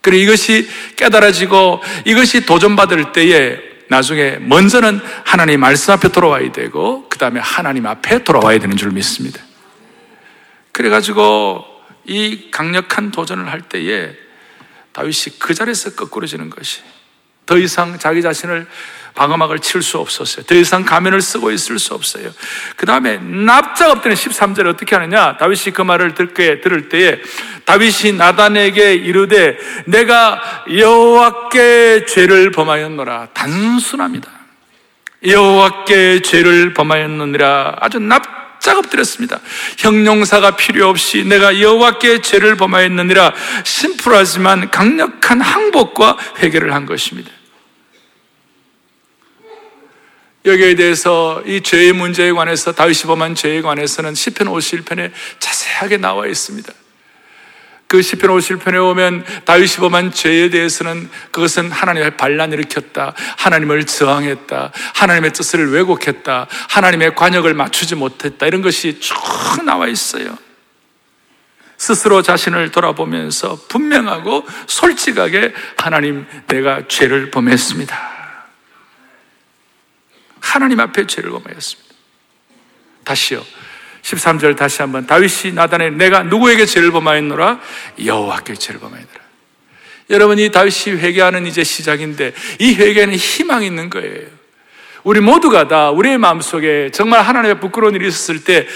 그리고 0.00 0.22
이것이 0.22 0.68
깨달아지고 0.96 1.82
이것이 2.04 2.46
도전받을 2.46 3.12
때에 3.12 3.58
나중에 3.88 4.38
먼저는 4.38 5.00
하나님 5.24 5.60
말씀 5.60 5.92
앞에 5.92 6.08
돌아와야 6.08 6.50
되고 6.52 7.08
그 7.08 7.18
다음에 7.18 7.40
하나님 7.40 7.86
앞에 7.86 8.24
돌아와야 8.24 8.58
되는 8.58 8.76
줄 8.76 8.90
믿습니다. 8.90 9.40
그래가지고 10.72 11.64
이 12.04 12.50
강력한 12.50 13.10
도전을 13.10 13.50
할 13.50 13.62
때에 13.62 14.14
다윗이 14.92 15.38
그 15.38 15.54
자리에서 15.54 15.94
거꾸로 15.94 16.26
지는 16.26 16.50
것이 16.50 16.82
더 17.46 17.56
이상 17.56 17.98
자기 17.98 18.22
자신을 18.22 18.66
방어막을 19.14 19.60
칠 19.60 19.82
수 19.82 19.98
없었어요. 19.98 20.44
더 20.44 20.54
이상 20.54 20.84
가면을 20.84 21.22
쓰고 21.22 21.50
있을 21.50 21.78
수 21.78 21.94
없어요. 21.94 22.30
그 22.76 22.84
다음에 22.84 23.16
납작 23.18 23.90
엎드는 23.90 24.14
13절에 24.14 24.66
어떻게 24.66 24.94
하느냐? 24.94 25.36
다윗이 25.38 25.72
그 25.72 25.82
말을 25.82 26.14
듣게 26.14 26.60
들을 26.60 26.88
때에 26.88 27.18
다윗이 27.64 28.12
나단에게 28.18 28.94
이르되 28.94 29.56
내가 29.86 30.64
여호와께 30.70 32.04
죄를 32.06 32.50
범하였노라. 32.50 33.28
단순합니다. 33.32 34.30
여호와께 35.26 36.20
죄를 36.20 36.74
범하였느니라. 36.74 37.76
아주 37.80 37.98
납 37.98 38.22
작 38.66 38.78
엎드렸습니다. 38.78 39.40
형용사가 39.78 40.56
필요 40.56 40.88
없이 40.88 41.22
내가 41.22 41.60
여호와께 41.60 42.20
죄를 42.20 42.56
범하였느니라. 42.56 43.32
심플하지만 43.64 44.72
강력한 44.72 45.40
항복과 45.40 46.18
회개를 46.38 46.74
한 46.74 46.84
것입니다. 46.84 47.30
여기에 50.44 50.74
대해서 50.74 51.40
이 51.46 51.60
죄의 51.60 51.92
문제에 51.92 52.32
관해서 52.32 52.72
다윗이 52.72 53.02
범한 53.02 53.36
죄에 53.36 53.62
관해서는 53.62 54.16
시편 54.16 54.48
51편에 54.48 55.12
자세하게 55.38 55.98
나와 55.98 56.26
있습니다. 56.26 56.72
그 57.88 58.02
시편 58.02 58.30
50편에 58.30 58.90
오면 58.90 59.24
다윗이 59.44 59.76
범한 59.76 60.12
죄에 60.12 60.50
대해서는 60.50 61.08
그것은 61.30 61.70
하나님의 61.70 62.16
반란을 62.16 62.58
일으켰다. 62.58 63.14
하나님을 63.38 63.84
저항했다. 63.86 64.72
하나님의 64.94 65.32
뜻을 65.32 65.72
왜곡했다. 65.72 66.48
하나님의 66.70 67.14
관역을 67.14 67.54
맞추지 67.54 67.94
못했다. 67.94 68.46
이런 68.46 68.62
것이 68.62 68.98
쭉 68.98 69.14
나와 69.64 69.86
있어요. 69.86 70.36
스스로 71.78 72.22
자신을 72.22 72.70
돌아보면서 72.70 73.58
분명하고 73.68 74.46
솔직하게 74.66 75.54
하나님 75.76 76.26
내가 76.46 76.88
죄를 76.88 77.30
범했습니다. 77.30 78.16
하나님 80.40 80.80
앞에 80.80 81.06
죄를 81.06 81.30
범하였습니다. 81.30 81.94
다시요. 83.04 83.44
13절 84.06 84.56
다시 84.56 84.82
한번 84.82 85.06
다윗이 85.06 85.52
나단에 85.54 85.90
내가 85.90 86.22
누구에게 86.22 86.64
죄를 86.64 86.92
범하였노라 86.92 87.58
여호와께 88.04 88.54
죄를 88.54 88.78
범하였노라. 88.78 89.26
여러분 90.10 90.38
이 90.38 90.48
다윗이 90.50 90.96
회개하는 90.98 91.46
이제 91.46 91.64
시작인데 91.64 92.32
이 92.60 92.74
회개는 92.74 93.16
희망이 93.16 93.66
있는 93.66 93.90
거예요. 93.90 94.36
우리 95.02 95.20
모두가 95.20 95.66
다 95.66 95.90
우리의 95.90 96.18
마음속에 96.18 96.90
정말 96.92 97.22
하나님의 97.22 97.58
부끄러운 97.58 97.94
일이 97.94 98.06
있었을 98.06 98.44
때 98.44 98.66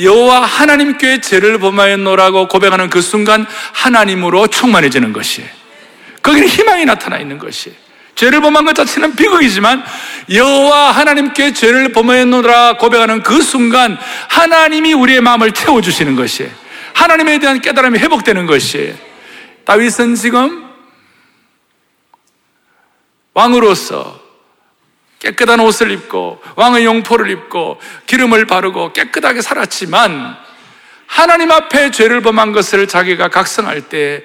여호와 0.00 0.40
하나님께 0.40 1.20
죄를 1.20 1.58
범하였노라고 1.58 2.48
고백하는 2.48 2.90
그 2.90 3.00
순간 3.00 3.46
하나님으로 3.72 4.48
충만해지는 4.48 5.12
것이에요. 5.12 5.48
거기는 6.22 6.48
희망이 6.48 6.84
나타나 6.84 7.18
있는 7.18 7.38
것이에요. 7.38 7.83
죄를 8.14 8.40
범한 8.40 8.64
것 8.64 8.74
자체는 8.74 9.16
비극이지만 9.16 9.84
여호와 10.30 10.92
하나님께 10.92 11.52
죄를 11.52 11.92
범하였노라 11.92 12.76
고백하는 12.78 13.22
그 13.22 13.42
순간 13.42 13.98
하나님이 14.28 14.92
우리의 14.92 15.20
마음을 15.20 15.52
채워 15.52 15.80
주시는 15.80 16.16
것이에요. 16.16 16.50
하나님에 16.94 17.38
대한 17.38 17.60
깨달음이 17.60 17.98
회복되는 17.98 18.46
것이에요. 18.46 18.94
다윗은 19.64 20.14
지금 20.14 20.64
왕으로서 23.34 24.22
깨끗한 25.18 25.58
옷을 25.60 25.90
입고 25.90 26.40
왕의 26.56 26.84
용포를 26.84 27.30
입고 27.30 27.80
기름을 28.06 28.46
바르고 28.46 28.92
깨끗하게 28.92 29.42
살았지만 29.42 30.36
하나님 31.06 31.50
앞에 31.50 31.90
죄를 31.90 32.20
범한 32.20 32.52
것을 32.52 32.86
자기가 32.86 33.28
각성할 33.28 33.88
때 33.88 34.22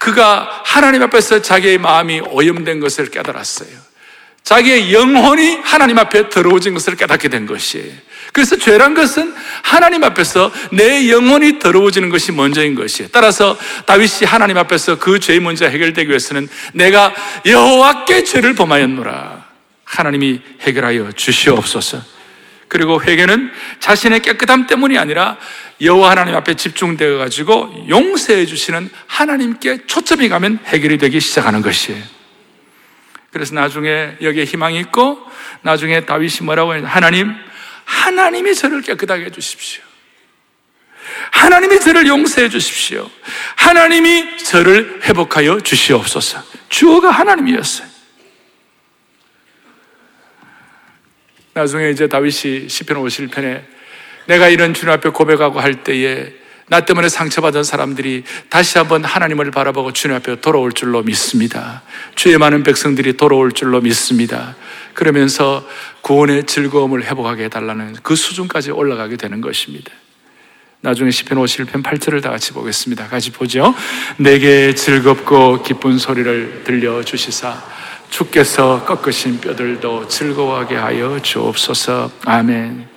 그가 0.00 0.62
하나님 0.64 1.02
앞에서 1.02 1.42
자기의 1.42 1.76
마음이 1.76 2.20
오염된 2.20 2.80
것을 2.80 3.10
깨달았어요. 3.10 3.68
자기의 4.42 4.94
영혼이 4.94 5.58
하나님 5.62 5.98
앞에 5.98 6.30
더러워진 6.30 6.72
것을 6.72 6.96
깨닫게 6.96 7.28
된 7.28 7.44
것이에요. 7.44 7.92
그래서 8.32 8.56
죄란 8.56 8.94
것은 8.94 9.34
하나님 9.62 10.02
앞에서 10.02 10.50
내 10.72 11.10
영혼이 11.10 11.58
더러워지는 11.58 12.08
것이 12.08 12.32
먼저인 12.32 12.74
것이에요. 12.74 13.10
따라서 13.12 13.58
다윗이 13.84 14.24
하나님 14.24 14.56
앞에서 14.56 14.98
그 14.98 15.20
죄의 15.20 15.40
문제 15.40 15.68
해결되기 15.68 16.08
위해서는 16.08 16.48
내가 16.72 17.14
여호와께 17.44 18.24
죄를 18.24 18.54
범하였노라. 18.54 19.44
하나님이 19.84 20.40
해결하여 20.62 21.12
주시옵소서. 21.12 22.00
그리고 22.70 23.02
회개는 23.02 23.50
자신의 23.80 24.20
깨끗함 24.20 24.66
때문이 24.68 24.96
아니라 24.96 25.36
여호와 25.80 26.12
하나님 26.12 26.36
앞에 26.36 26.54
집중되어 26.54 27.18
가지고 27.18 27.84
용서해 27.88 28.46
주시는 28.46 28.88
하나님께 29.06 29.86
초점이 29.86 30.28
가면 30.28 30.60
해결이 30.66 30.96
되기 30.96 31.20
시작하는 31.20 31.62
것이에요. 31.62 32.02
그래서 33.32 33.54
나중에 33.54 34.16
여기에 34.22 34.44
희망이 34.44 34.78
있고 34.80 35.20
나중에 35.62 36.06
다윗이 36.06 36.38
뭐라고 36.42 36.74
했냐 36.74 36.88
하나님 36.88 37.34
하나님이 37.84 38.54
저를 38.54 38.82
깨끗하게 38.82 39.26
해 39.26 39.30
주십시오. 39.30 39.82
하나님이 41.32 41.80
저를 41.80 42.06
용서해 42.06 42.48
주십시오. 42.48 43.10
하나님이 43.56 44.38
저를 44.38 45.00
회복하여 45.02 45.58
주시옵소서. 45.60 46.42
주어가 46.68 47.10
하나님이었어요. 47.10 47.89
나중에 51.54 51.90
이제 51.90 52.06
다윗이 52.06 52.68
시편 52.68 52.96
51편에 52.96 53.62
내가 54.26 54.48
이런 54.48 54.72
주님 54.74 54.92
앞에 54.94 55.10
고백하고 55.10 55.60
할 55.60 55.82
때에 55.82 56.32
나 56.68 56.84
때문에 56.84 57.08
상처받은 57.08 57.64
사람들이 57.64 58.22
다시 58.48 58.78
한번 58.78 59.04
하나님을 59.04 59.50
바라보고 59.50 59.92
주님 59.92 60.16
앞에 60.16 60.40
돌아올 60.40 60.72
줄로 60.72 61.02
믿습니다. 61.02 61.82
주의 62.14 62.38
많은 62.38 62.62
백성들이 62.62 63.16
돌아올 63.16 63.50
줄로 63.50 63.80
믿습니다. 63.80 64.54
그러면서 64.94 65.66
구원의 66.02 66.44
즐거움을 66.44 67.04
회복하게 67.04 67.44
해달라는 67.44 67.96
그 68.04 68.14
수준까지 68.14 68.70
올라가게 68.70 69.16
되는 69.16 69.40
것입니다. 69.40 69.90
나중에 70.82 71.10
시편 71.10 71.36
51편 71.36 71.82
8절을 71.82 72.22
다 72.22 72.30
같이 72.30 72.52
보겠습니다. 72.52 73.08
같이 73.08 73.32
보죠. 73.32 73.74
내게 74.16 74.72
즐겁고 74.74 75.62
기쁜 75.62 75.98
소리를 75.98 76.62
들려 76.62 77.02
주시사 77.02 77.79
주께서 78.10 78.84
꺾으신 78.84 79.40
뼈들도 79.40 80.08
즐거워하게 80.08 80.74
하여 80.74 81.20
주옵소서. 81.22 82.10
아멘. 82.26 82.88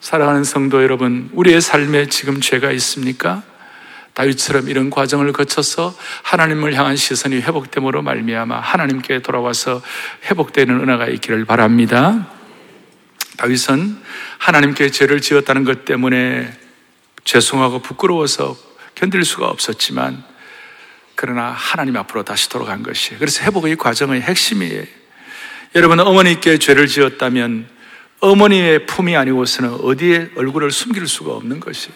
사랑하는 0.00 0.44
성도 0.44 0.82
여러분, 0.82 1.28
우리의 1.32 1.60
삶에 1.60 2.06
지금 2.06 2.40
죄가 2.40 2.70
있습니까? 2.72 3.42
다윗처럼 4.14 4.68
이런 4.68 4.88
과정을 4.88 5.32
거쳐서 5.32 5.94
하나님을 6.22 6.74
향한 6.74 6.96
시선이 6.96 7.40
회복됨으로 7.40 8.00
말미암아 8.02 8.58
하나님께 8.58 9.20
돌아와서 9.20 9.82
회복되는 10.24 10.80
은혜가 10.80 11.08
있기를 11.08 11.44
바랍니다. 11.44 12.26
다윗은 13.36 13.98
하나님께 14.38 14.90
죄를 14.90 15.20
지었다는 15.20 15.64
것 15.64 15.84
때문에 15.84 16.50
죄송하고 17.24 17.80
부끄러워서 17.80 18.56
견딜 18.94 19.24
수가 19.24 19.48
없었지만 19.48 20.24
그러나 21.16 21.50
하나님 21.50 21.96
앞으로 21.96 22.22
다시 22.22 22.48
돌아간 22.48 22.82
것이에요. 22.82 23.18
그래서 23.18 23.42
회복의 23.42 23.76
과정의 23.76 24.20
핵심이에요. 24.20 24.84
여러분 25.74 25.98
어머니께 25.98 26.58
죄를 26.58 26.86
지었다면 26.86 27.68
어머니의 28.20 28.86
품이 28.86 29.16
아니고서는 29.16 29.80
어디에 29.82 30.30
얼굴을 30.36 30.70
숨길 30.70 31.06
수가 31.08 31.32
없는 31.32 31.60
것이에요. 31.60 31.94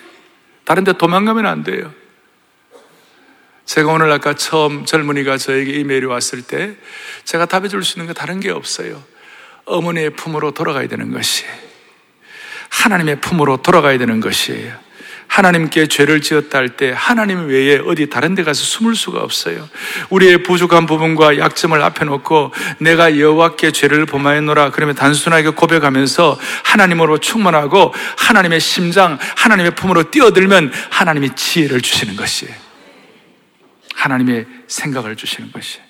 다른 0.65 0.85
데 0.85 0.93
도망가면 0.93 1.47
안 1.47 1.63
돼요. 1.63 1.93
제가 3.67 3.93
오늘 3.93 4.11
아까 4.11 4.35
처음 4.35 4.85
젊은이가 4.85 5.37
저에게 5.37 5.73
이메일이 5.73 6.07
왔을 6.07 6.43
때 6.43 6.75
제가 7.25 7.47
답해 7.47 7.69
줄 7.69 7.85
수 7.85 7.99
있는 7.99 8.07
거 8.07 8.15
다른 8.15 8.41
게 8.41 8.51
없어요. 8.51 9.03
어머니의 9.65 10.11
품으로 10.11 10.51
돌아가야 10.51 10.89
되는 10.89 11.13
것이에요. 11.13 11.53
하나님의 12.71 13.21
품으로 13.21 13.59
돌아가야 13.59 13.99
되는 13.99 14.21
것이에요. 14.21 14.90
하나님께 15.41 15.87
죄를 15.87 16.21
지었다 16.21 16.59
할 16.59 16.71
때 16.77 16.93
하나님 16.95 17.49
외에 17.49 17.79
어디 17.79 18.11
다른 18.11 18.35
데 18.35 18.45
가서 18.45 18.63
숨을 18.63 18.95
수가 18.95 19.21
없어요. 19.21 19.69
우리의 20.11 20.43
부족한 20.43 20.85
부분과 20.87 21.39
약점을 21.39 21.81
앞에 21.83 22.05
놓고 22.05 22.53
내가 22.79 23.19
여호와께 23.19 23.73
죄를 23.73 24.05
범하였노라 24.05 24.71
그러면 24.71 24.95
단순하게 24.95 25.51
고백하면서 25.51 26.39
하나님으로 26.65 27.19
충만하고 27.19 27.95
하나님의 28.19 28.61
심장, 28.61 29.19
하나님의 29.37 29.75
품으로 29.75 30.11
뛰어들면 30.11 30.73
하나님이 30.91 31.31
지혜를 31.35 31.81
주시는 31.81 32.17
것이에요. 32.17 32.55
하나님의 33.95 34.47
생각을 34.69 35.17
주시는 35.17 35.53
것이에요. 35.53 35.90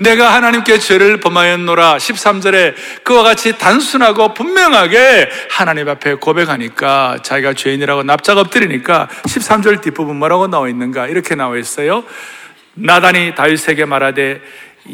내가 0.00 0.34
하나님께 0.34 0.78
죄를 0.78 1.20
범하였노라. 1.20 1.96
13절에 1.96 2.74
그와 3.04 3.22
같이 3.22 3.58
단순하고 3.58 4.34
분명하게 4.34 5.30
하나님 5.50 5.88
앞에 5.88 6.14
고백하니까 6.14 7.18
자기가 7.22 7.54
죄인이라고 7.54 8.02
납작 8.02 8.38
엎드리니까 8.38 9.08
13절 9.24 9.82
뒷부분 9.82 10.16
뭐라고 10.16 10.46
나와 10.48 10.68
있는가? 10.68 11.06
이렇게 11.08 11.34
나와 11.34 11.56
있어요. 11.56 12.04
나단이 12.74 13.34
다윗에게 13.34 13.84
말하되 13.84 14.40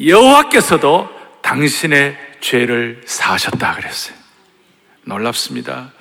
여호와께서도 0.06 1.08
당신의 1.42 2.16
죄를 2.40 3.02
사하셨다 3.06 3.74
그랬어요. 3.76 4.16
놀랍습니다. 5.04 5.92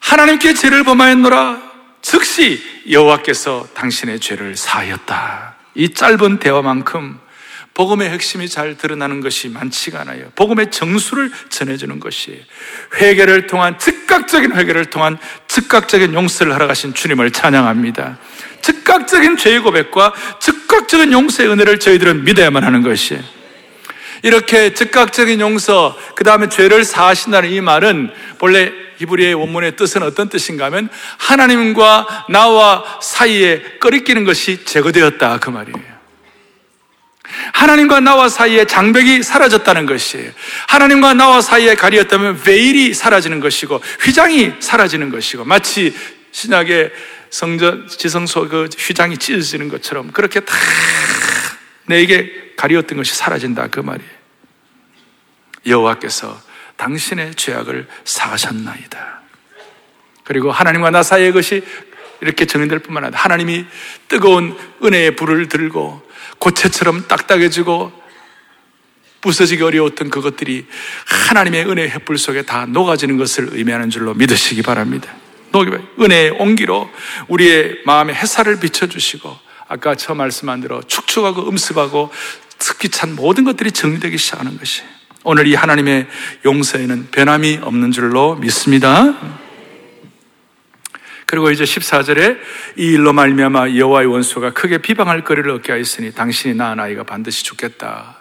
하나님께 0.00 0.54
죄를 0.54 0.82
범하였노라. 0.84 1.72
즉시 2.02 2.60
여호와께서 2.90 3.68
당신의 3.74 4.18
죄를 4.20 4.56
사하였다. 4.56 5.56
이 5.74 5.94
짧은 5.94 6.38
대화만큼 6.38 7.18
복음의 7.74 8.10
핵심이 8.10 8.48
잘 8.48 8.76
드러나는 8.76 9.20
것이 9.20 9.48
많지가 9.48 10.00
않아요. 10.02 10.30
복음의 10.34 10.70
정수를 10.70 11.30
전해주는 11.48 12.00
것이에요. 12.00 12.40
회개를 12.96 13.46
통한 13.46 13.78
즉각적인 13.78 14.54
회개를 14.54 14.86
통한 14.86 15.18
즉각적인 15.48 16.12
용서를 16.12 16.56
가신 16.66 16.92
주님을 16.92 17.30
찬양합니다. 17.30 18.18
즉각적인 18.60 19.36
죄의 19.38 19.60
고백과 19.60 20.12
즉각적인 20.38 21.12
용서의 21.12 21.50
은혜를 21.50 21.78
저희들은 21.78 22.24
믿어야만 22.24 22.62
하는 22.62 22.82
것이에요. 22.82 23.22
이렇게 24.22 24.72
즉각적인 24.72 25.40
용서, 25.40 25.98
그 26.14 26.22
다음에 26.22 26.48
죄를 26.48 26.84
사하신다는 26.84 27.50
이 27.50 27.60
말은 27.60 28.10
본래 28.38 28.72
히브리의 28.98 29.34
원문의 29.34 29.74
뜻은 29.76 30.02
어떤 30.02 30.28
뜻인가 30.28 30.66
하면 30.66 30.88
하나님과 31.18 32.26
나와 32.28 32.84
사이에 33.00 33.78
꺼리끼는 33.80 34.24
것이 34.24 34.64
제거되었다 34.64 35.38
그 35.38 35.50
말이에요. 35.50 35.91
하나님과 37.52 38.00
나와 38.00 38.28
사이에 38.28 38.64
장벽이 38.64 39.22
사라졌다는 39.22 39.86
것이에요. 39.86 40.30
하나님과 40.68 41.14
나와 41.14 41.40
사이에 41.40 41.74
가리었다면 41.74 42.42
베일이 42.42 42.94
사라지는 42.94 43.40
것이고 43.40 43.80
휘장이 44.00 44.54
사라지는 44.60 45.10
것이고 45.10 45.44
마치 45.44 45.94
신약의 46.32 46.92
성전, 47.30 47.88
지성소 47.88 48.48
그 48.48 48.68
휘장이 48.76 49.16
찢어지는 49.16 49.68
것처럼 49.68 50.10
그렇게 50.12 50.40
다 50.40 50.54
내게 51.86 52.52
가리웠던 52.56 52.98
것이 52.98 53.14
사라진다. 53.14 53.68
그 53.68 53.80
말이에요. 53.80 54.10
여호와께서 55.66 56.40
당신의 56.76 57.34
죄악을 57.34 57.86
사하셨나이다. 58.04 59.22
그리고 60.24 60.50
하나님과 60.52 60.90
나 60.90 61.02
사이의 61.02 61.32
것이 61.32 61.62
이렇게 62.20 62.44
정리될 62.44 62.80
뿐만 62.80 63.04
아니라 63.04 63.20
하나님이 63.20 63.66
뜨거운 64.08 64.56
은혜의 64.82 65.16
불을 65.16 65.48
들고 65.48 66.02
고체처럼 66.42 67.06
딱딱해지고 67.06 67.92
부서지기 69.20 69.62
어려웠던 69.62 70.10
그것들이 70.10 70.66
하나님의 71.28 71.66
은혜의 71.66 71.90
햇불 71.90 72.18
속에 72.18 72.42
다 72.42 72.66
녹아지는 72.66 73.16
것을 73.16 73.50
의미하는 73.52 73.90
줄로 73.90 74.12
믿으시기 74.14 74.62
바랍니다. 74.62 75.08
은혜의 76.00 76.30
온기로 76.30 76.90
우리의 77.28 77.82
마음에 77.86 78.12
햇살을 78.12 78.58
비춰주시고 78.58 79.36
아까 79.68 79.94
처음 79.94 80.18
말씀한 80.18 80.60
대로 80.60 80.82
축축하고 80.82 81.48
음습하고 81.48 82.10
특기 82.58 82.88
찬 82.88 83.14
모든 83.14 83.44
것들이 83.44 83.70
정리되기 83.70 84.18
시작하는 84.18 84.58
것이 84.58 84.82
오늘 85.22 85.46
이 85.46 85.54
하나님의 85.54 86.08
용서에는 86.44 87.10
변함이 87.12 87.60
없는 87.62 87.92
줄로 87.92 88.34
믿습니다. 88.34 89.14
그리고 91.32 91.50
이제 91.50 91.64
14절에 91.64 92.38
이 92.76 92.92
일로 92.92 93.14
말미암아 93.14 93.74
여호와의 93.74 94.06
원수가 94.06 94.52
크게 94.52 94.76
비방할 94.76 95.24
거리를 95.24 95.50
얻게 95.50 95.72
하였으니 95.72 96.12
당신이 96.12 96.56
낳은 96.56 96.78
아이가 96.78 97.04
반드시 97.04 97.42
죽겠다. 97.42 98.18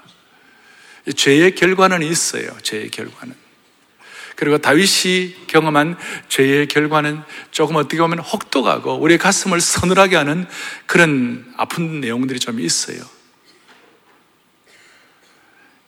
죄의 1.13 1.56
결과는 1.56 2.04
있어요. 2.04 2.50
죄의 2.63 2.89
결과는. 2.89 3.36
그리고 4.38 4.60
다윗이 4.60 5.47
경험한 5.47 5.97
죄의 6.30 6.67
결과는 6.67 7.21
조금 7.52 7.76
어떻게 7.76 7.97
보면 7.97 8.19
혹독하고 8.19 8.93
우리의 9.02 9.17
가슴을 9.17 9.60
서늘하게 9.60 10.15
하는 10.15 10.47
그런 10.86 11.54
아픈 11.58 12.00
내용들이 12.00 12.39
좀 12.39 12.62
있어요. 12.62 13.02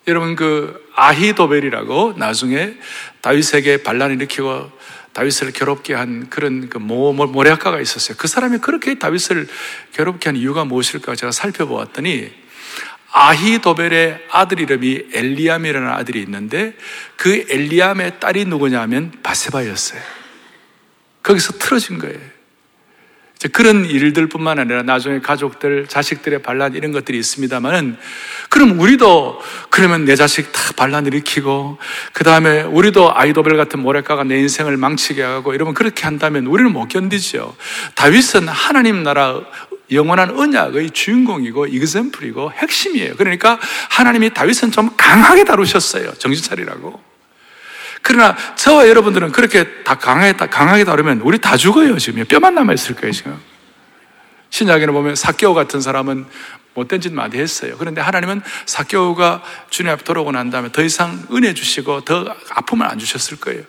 여러분 0.08 0.36
그 0.36 0.90
아히도벨이라고 0.94 2.16
나중에 2.18 2.74
다윗에게 3.22 3.84
반란을 3.84 4.16
일으키고 4.18 4.70
다윗을 5.14 5.52
괴롭게 5.52 5.94
한 5.94 6.30
그런 6.30 6.70
그 6.70 6.78
모, 6.80 7.14
모략가가 7.14 7.80
있었어요. 7.80 8.18
그 8.18 8.28
사람이 8.28 8.58
그렇게 8.60 8.96
다윗을 8.96 9.48
괴롭게 9.94 10.30
한 10.30 10.36
이유가 10.36 10.66
무엇일까 10.66 11.16
제가 11.16 11.32
살펴보았더니 11.32 12.32
아히도벨의 13.12 14.26
아들 14.32 14.60
이름이 14.60 15.10
엘리암이라는 15.14 15.88
아들이 15.88 16.20
있는데 16.24 16.76
그 17.16 17.46
엘리암의 17.48 18.20
딸이 18.20 18.46
누구냐면 18.46 19.14
바세바였어요. 19.22 20.02
거기서 21.22 21.54
틀어진 21.60 22.00
거예요. 22.00 22.20
그런 23.50 23.86
일들뿐만 23.86 24.60
아니라 24.60 24.84
나중에 24.84 25.20
가족들, 25.20 25.88
자식들의 25.88 26.42
반란 26.42 26.76
이런 26.76 26.92
것들이 26.92 27.18
있습니다만은 27.20 27.98
그럼 28.50 28.80
우리도 28.80 29.42
그러면 29.70 30.06
내 30.06 30.16
자식 30.16 30.52
다 30.52 30.62
반란 30.76 31.06
일으키고 31.06 31.78
그 32.14 32.24
다음에 32.24 32.62
우리도 32.62 33.16
아이도벨 33.16 33.58
같은 33.58 33.80
모래가가 33.80 34.24
내 34.24 34.38
인생을 34.40 34.78
망치게 34.78 35.22
하고 35.22 35.54
이러면 35.54 35.74
그렇게 35.74 36.04
한다면 36.04 36.46
우리는 36.46 36.72
못 36.72 36.88
견디죠. 36.88 37.56
다윗은 37.96 38.48
하나님 38.48 39.04
나라 39.04 39.42
영원한 39.92 40.32
언약의 40.32 40.92
주인공이고 40.92 41.68
이그샘플이고 41.68 42.52
핵심이에요. 42.52 43.16
그러니까 43.16 43.60
하나님이 43.90 44.34
다윗은 44.34 44.72
좀 44.72 44.90
강하게 44.98 45.44
다루셨어요. 45.44 46.14
정신 46.14 46.44
차리라고. 46.44 47.13
그러나 48.04 48.36
저와 48.56 48.88
여러분들은 48.90 49.32
그렇게 49.32 49.82
다 49.84 49.96
강하게, 49.96 50.38
다 50.38 50.46
강하게 50.48 50.84
다루면 50.84 51.22
우리 51.22 51.40
다 51.40 51.58
죽어요, 51.58 51.98
지금. 51.98 52.24
뼈만 52.26 52.54
남아있을 52.54 52.96
거예요, 52.96 53.14
지금. 53.14 53.40
신약에는 54.50 54.94
보면 54.94 55.16
사개오 55.16 55.54
같은 55.56 55.82
사람은 55.82 56.26
못된 56.76 57.02
짓 57.02 57.14
많이 57.14 57.38
했어요. 57.38 57.76
그런데 57.80 58.02
하나님은 58.02 58.42
사개오가 58.66 59.42
주님 59.70 59.92
앞에 59.92 60.04
돌아오고 60.04 60.32
난 60.32 60.50
다음에 60.50 60.72
더 60.72 60.84
이상 60.84 61.26
은혜 61.32 61.54
주시고 61.54 62.02
더 62.02 62.36
아픔을 62.50 62.86
안 62.86 63.00
주셨을 63.00 63.40
거예요. 63.40 63.64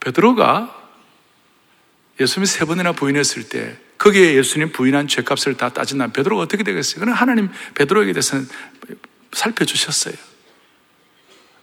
베드로가 0.00 0.74
예수님이 2.20 2.46
세 2.46 2.64
번이나 2.64 2.92
부인했을 2.92 3.48
때 3.48 3.78
거기에 3.96 4.34
예수님 4.34 4.72
부인한 4.72 5.08
죄값을 5.08 5.56
다 5.56 5.70
따진다면 5.70 6.12
베드로가 6.12 6.42
어떻게 6.42 6.62
되겠어요? 6.62 7.00
그는 7.00 7.12
하나님 7.12 7.48
베드로에게 7.74 8.12
대해서는 8.12 8.46
살펴주셨어요. 9.32 10.14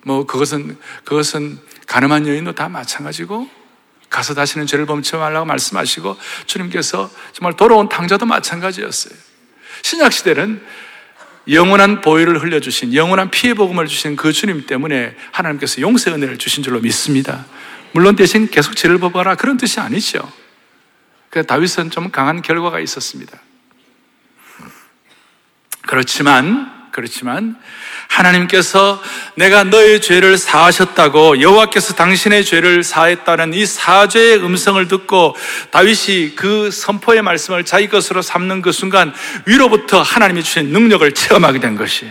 뭐 0.06 0.26
그것은 0.28 0.78
그것은 1.04 1.60
가늠한 1.88 2.28
여인도 2.28 2.54
다 2.54 2.70
마찬가지고 2.70 3.50
가서 4.08 4.36
다시는 4.36 4.68
죄를 4.68 4.86
범치 4.86 5.16
말라고 5.16 5.46
말씀하시고 5.48 6.16
주님께서 6.46 7.10
정말 7.34 7.58
돌아온 7.58 7.90
탕자도 7.90 8.28
마찬가지였어요. 8.28 9.14
신약 9.82 10.14
시대는 10.14 10.64
영원한 11.50 12.02
보혈을 12.02 12.42
흘려주신 12.42 12.94
영원한 12.94 13.32
피해 13.32 13.56
복음을 13.56 13.88
주신 13.88 14.16
그 14.16 14.32
주님 14.32 14.68
때문에 14.68 15.16
하나님께서 15.32 15.82
용서 15.82 16.14
은혜를 16.14 16.38
주신 16.38 16.64
줄로 16.64 16.80
믿습니다. 16.80 17.46
물론 17.92 18.16
대신 18.16 18.48
계속 18.48 18.76
죄를 18.76 19.00
범하라 19.00 19.36
그런 19.36 19.58
뜻이 19.58 19.80
아니죠. 19.80 20.32
그 21.32 21.46
다윗은 21.46 21.90
좀 21.90 22.12
강한 22.12 22.44
결과가 22.44 22.80
있었습니다. 22.80 23.40
그렇지만 25.82 26.75
그렇지만 26.96 27.58
하나님께서 28.08 29.04
내가 29.36 29.66
너의 29.66 30.00
죄를 30.00 30.38
사하셨다고 30.38 31.42
여호와께서 31.42 31.94
당신의 31.94 32.46
죄를 32.46 32.84
사했다는 32.84 33.54
이 33.54 33.66
사죄의 33.66 34.38
음성을 34.38 34.88
듣고 34.88 35.36
다윗이 35.72 36.36
그 36.38 36.72
선포의 36.72 37.22
말씀을 37.22 37.66
자기 37.66 37.90
것으로 37.90 38.22
삼는 38.22 38.62
그 38.62 38.72
순간 38.72 39.14
위로부터 39.46 40.02
하나님이 40.02 40.42
주신 40.42 40.68
능력을 40.68 41.12
체험하게 41.12 41.60
된 41.60 41.76
것이 41.76 42.10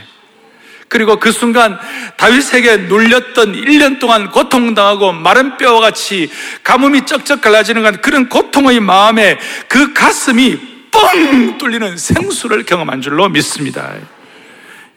그리고 0.89 1.19
그 1.19 1.33
순간 1.33 1.79
다윗에게 2.19 2.77
눌렸던 2.77 3.55
1년 3.55 3.99
동안 4.01 4.31
고통당하고 4.31 5.13
마른 5.13 5.57
뼈와 5.57 5.81
같이 5.81 6.31
가뭄이 6.63 7.07
쩍쩍 7.07 7.41
갈라지는 7.41 8.03
그런 8.03 8.29
고통의 8.29 8.81
마음에 8.81 9.39
그 9.67 9.95
가슴이 9.95 10.61
뻥 10.91 11.57
뚫리는 11.57 11.97
생수를 11.97 12.65
경험한 12.65 13.01
줄로 13.01 13.31
믿습니다. 13.31 13.95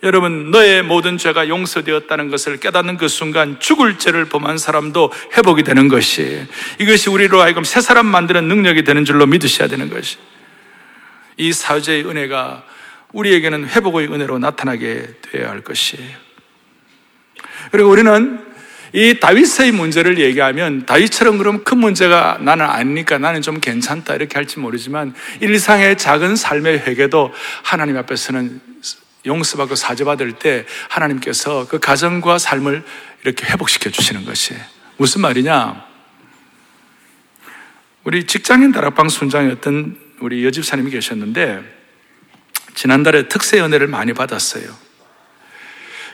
여러분, 0.03 0.51
너의 0.51 0.83
모든 0.83 1.17
죄가 1.17 1.49
용서되었다는 1.49 2.29
것을 2.29 2.59
깨닫는 2.59 2.97
그 2.97 3.07
순간 3.07 3.59
죽을 3.59 3.97
죄를 3.97 4.25
범한 4.25 4.59
사람도 4.59 5.11
회복이 5.35 5.63
되는 5.63 5.87
것이 5.87 6.45
이것이 6.79 7.09
우리로 7.09 7.41
하여금 7.41 7.63
새 7.63 7.81
사람 7.81 8.05
만드는 8.05 8.47
능력이 8.47 8.83
되는 8.83 9.05
줄로 9.05 9.25
믿으셔야 9.25 9.67
되는 9.67 9.89
것이 9.89 10.17
이 11.37 11.51
사죄의 11.51 12.05
은혜가 12.05 12.63
우리에게는 13.13 13.67
회복의 13.69 14.07
은혜로 14.13 14.37
나타나게 14.37 15.15
되어야 15.23 15.49
할 15.49 15.61
것이에요. 15.61 16.15
그리고 17.71 17.89
우리는 17.89 18.45
이 18.93 19.19
다윗의 19.19 19.71
문제를 19.73 20.19
얘기하면 20.19 20.85
다윗처럼 20.85 21.37
그럼 21.37 21.63
큰 21.63 21.79
문제가 21.79 22.37
나는 22.39 22.65
아니니까 22.65 23.17
나는 23.17 23.41
좀 23.41 23.59
괜찮다 23.59 24.15
이렇게 24.15 24.35
할지 24.35 24.59
모르지만 24.59 25.13
일상의 25.41 25.97
작은 25.97 26.35
삶의 26.35 26.79
회개도 26.79 27.33
하나님 27.63 27.97
앞에서는 27.97 28.61
용서받고 29.27 29.75
사죄받을 29.75 30.33
때 30.33 30.65
하나님께서 30.89 31.67
그 31.67 31.79
가정과 31.79 32.39
삶을 32.39 32.83
이렇게 33.23 33.45
회복시켜 33.45 33.89
주시는 33.89 34.25
것이 34.25 34.55
무슨 34.97 35.21
말이냐? 35.21 35.85
우리 38.03 38.25
직장인 38.25 38.71
다락방 38.71 39.09
순장이었던 39.09 39.99
우리 40.21 40.45
여집사님이 40.45 40.91
계셨는데 40.91 41.61
지난달에 42.73 43.27
특세 43.27 43.59
연애를 43.59 43.87
많이 43.87 44.13
받았어요. 44.13 44.63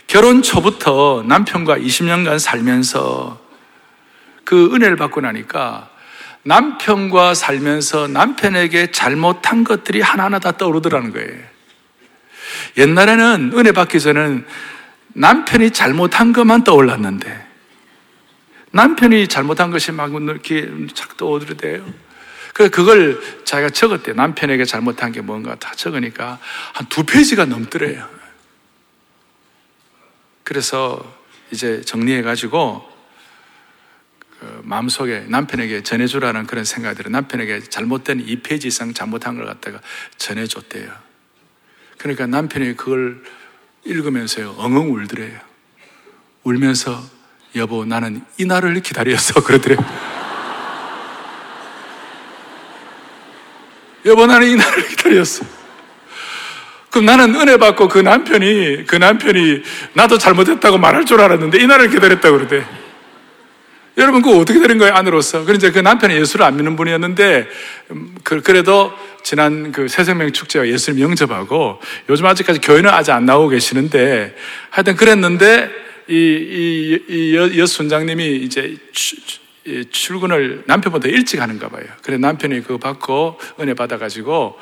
결혼 0.08 0.41
초부터 0.41 1.23
남편과 1.28 1.78
20년간 1.78 2.39
살면서 2.39 3.41
그 4.43 4.73
은혜를 4.73 4.95
받고 4.95 5.21
나니까 5.21 5.89
남편과 6.43 7.34
살면서 7.36 8.08
남편에게 8.08 8.91
잘못한 8.91 9.63
것들이 9.63 10.02
하나하나 10.02 10.39
다 10.39 10.52
떠오르더라는 10.52 11.13
거예요. 11.13 11.53
옛날에는 12.78 13.52
은혜 13.54 13.72
받기 13.72 14.00
전에는 14.00 14.46
남편이 15.13 15.72
잘못한 15.72 16.34
것만 16.34 16.63
떠올랐는데 16.63 17.48
남편이 18.72 19.28
잘못한 19.28 19.70
것이 19.72 19.92
막 19.92 20.12
이렇게 20.13 20.70
착 20.96 21.18
떠오르대요. 21.18 21.86
그 22.54 22.70
그걸 22.70 23.20
자기가 23.46 23.70
적었대요. 23.70 24.16
남편에게 24.16 24.66
잘못한 24.66 25.12
게 25.12 25.22
뭔가 25.22 25.56
다 25.56 25.74
적으니까 25.76 26.39
한 26.74 26.88
두 26.88 27.04
페이지가 27.04 27.46
넘더래요. 27.46 28.08
그래서 30.44 31.02
이제 31.52 31.82
정리해가지고 31.82 32.92
그 34.39 34.62
마음속에 34.63 35.26
남편에게 35.28 35.84
전해주라는 35.84 36.48
그런 36.48 36.66
생각들을 36.66 37.12
남편에게 37.12 37.62
잘못된 37.62 38.26
2페이지 38.26 38.66
이상 38.66 38.94
잘못한 38.94 39.36
걸 39.36 39.46
갖다가 39.46 39.80
전해줬대요. 40.18 40.92
그러니까 42.04 42.28
남편이 42.28 42.76
그걸 42.76 43.24
읽으면서요, 43.86 44.56
엉엉 44.58 44.94
울더래요. 44.94 45.39
울면서, 46.44 47.02
여보, 47.56 47.86
나는 47.86 48.22
이 48.38 48.44
날을 48.44 48.82
기다렸어. 48.82 49.39
그러더래요. 49.42 49.80
여보, 54.06 54.26
나는 54.26 54.50
이 54.50 54.56
날을 54.58 54.88
기다렸어. 54.89 55.46
그럼 56.89 57.06
나는 57.06 57.36
은혜 57.36 57.56
받고 57.56 57.88
그 57.88 58.00
남편이, 58.00 58.84
그 58.86 58.98
남편이 58.98 59.63
나도 59.94 60.18
잘못했다고 60.18 60.80
말할 60.80 61.06
줄 61.06 61.22
알았는데 61.22 61.58
이 61.58 61.68
날을 61.68 61.89
기다렸다고 61.89 62.38
그러대. 62.38 62.66
여러분, 63.98 64.22
그거 64.22 64.40
어떻게 64.40 64.60
되는 64.60 64.78
거예요, 64.78 64.94
아내로서? 64.94 65.46
그런데 65.46 65.72
그 65.72 65.80
남편이 65.80 66.16
예수를 66.16 66.46
안 66.46 66.56
믿는 66.56 66.76
분이었는데, 66.76 67.48
음, 67.92 68.16
그, 68.24 68.42
그래도 68.42 68.92
지난 69.24 69.72
그 69.72 69.88
새생명 69.88 70.32
축제와 70.32 70.68
예수를 70.68 71.00
영접하고, 71.00 71.80
요즘 72.10 72.26
아직까지 72.26 72.60
교회는 72.62 72.90
아직 72.90 73.12
안 73.12 73.26
나오고 73.26 73.50
계시는데, 73.50 74.36
하여튼 74.72 74.96
그랬는데, 74.96 75.70
이, 76.08 76.14
이, 76.16 77.00
이 77.08 77.36
여, 77.36 77.58
여 77.58 77.66
순장님이 77.66 78.38
이제 78.38 78.78
출근을 79.92 80.64
남편보다 80.66 81.08
일찍 81.08 81.42
하는가 81.42 81.70
봐요. 81.70 81.86
그래 82.02 82.18
남편이 82.18 82.62
그거 82.64 82.78
받고 82.78 83.40
은혜 83.60 83.74
받아가지고 83.74 84.60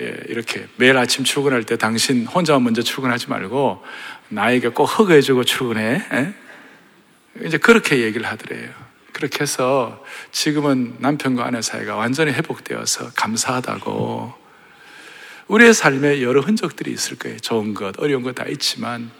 예, 0.00 0.16
이렇게 0.28 0.66
매일 0.76 0.96
아침 0.96 1.24
출근할 1.24 1.64
때 1.64 1.76
당신 1.76 2.26
혼자 2.26 2.58
먼저 2.58 2.82
출근하지 2.82 3.30
말고 3.30 3.82
나에게 4.28 4.68
꼭 4.68 4.84
허그해주고 4.84 5.44
출근해. 5.44 6.02
예? 6.12 6.34
이제 7.42 7.58
그렇게 7.58 8.00
얘기를 8.00 8.26
하더래요. 8.26 8.70
그렇게 9.12 9.40
해서 9.40 10.04
지금은 10.32 10.96
남편과 10.98 11.44
아내 11.46 11.62
사이가 11.62 11.96
완전히 11.96 12.32
회복되어서 12.32 13.12
감사하다고 13.14 14.34
우리의 15.48 15.74
삶에 15.74 16.22
여러 16.22 16.40
흔적들이 16.40 16.90
있을 16.92 17.18
거예요. 17.18 17.38
좋은 17.38 17.74
것, 17.74 17.98
어려운 17.98 18.22
것 18.22 18.34
다 18.34 18.44
있지만 18.46 19.10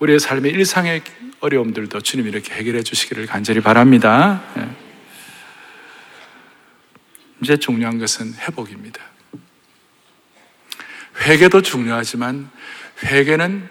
우리의 0.00 0.20
삶의 0.20 0.52
일상의 0.52 1.02
어려움들도 1.40 2.00
주님 2.00 2.26
이렇게 2.26 2.54
해결해 2.54 2.82
주시기를 2.82 3.26
간절히 3.26 3.60
바랍니다. 3.60 4.42
예. 4.58 4.68
이제 7.42 7.56
중요한 7.56 7.98
것은 7.98 8.34
회복입니다. 8.34 9.00
회개도 11.22 11.62
중요하지만 11.62 12.50
회개는 13.04 13.68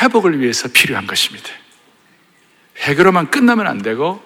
회복을 0.00 0.40
위해서 0.40 0.68
필요한 0.68 1.06
것입니다. 1.06 1.50
회개로만 2.80 3.30
끝나면 3.30 3.66
안 3.66 3.78
되고 3.82 4.22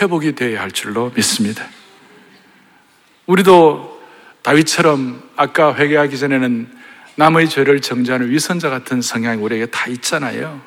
회복이 0.00 0.34
되어야 0.34 0.60
할 0.60 0.70
줄로 0.70 1.10
믿습니다. 1.14 1.66
우리도 3.26 4.00
다윗처럼 4.42 5.22
아까 5.36 5.74
회개하기 5.74 6.18
전에는 6.18 6.78
남의 7.16 7.48
죄를 7.48 7.80
정죄하는 7.80 8.30
위선자 8.30 8.70
같은 8.70 9.02
성향이 9.02 9.42
우리에게 9.42 9.66
다 9.66 9.88
있잖아요. 9.88 10.60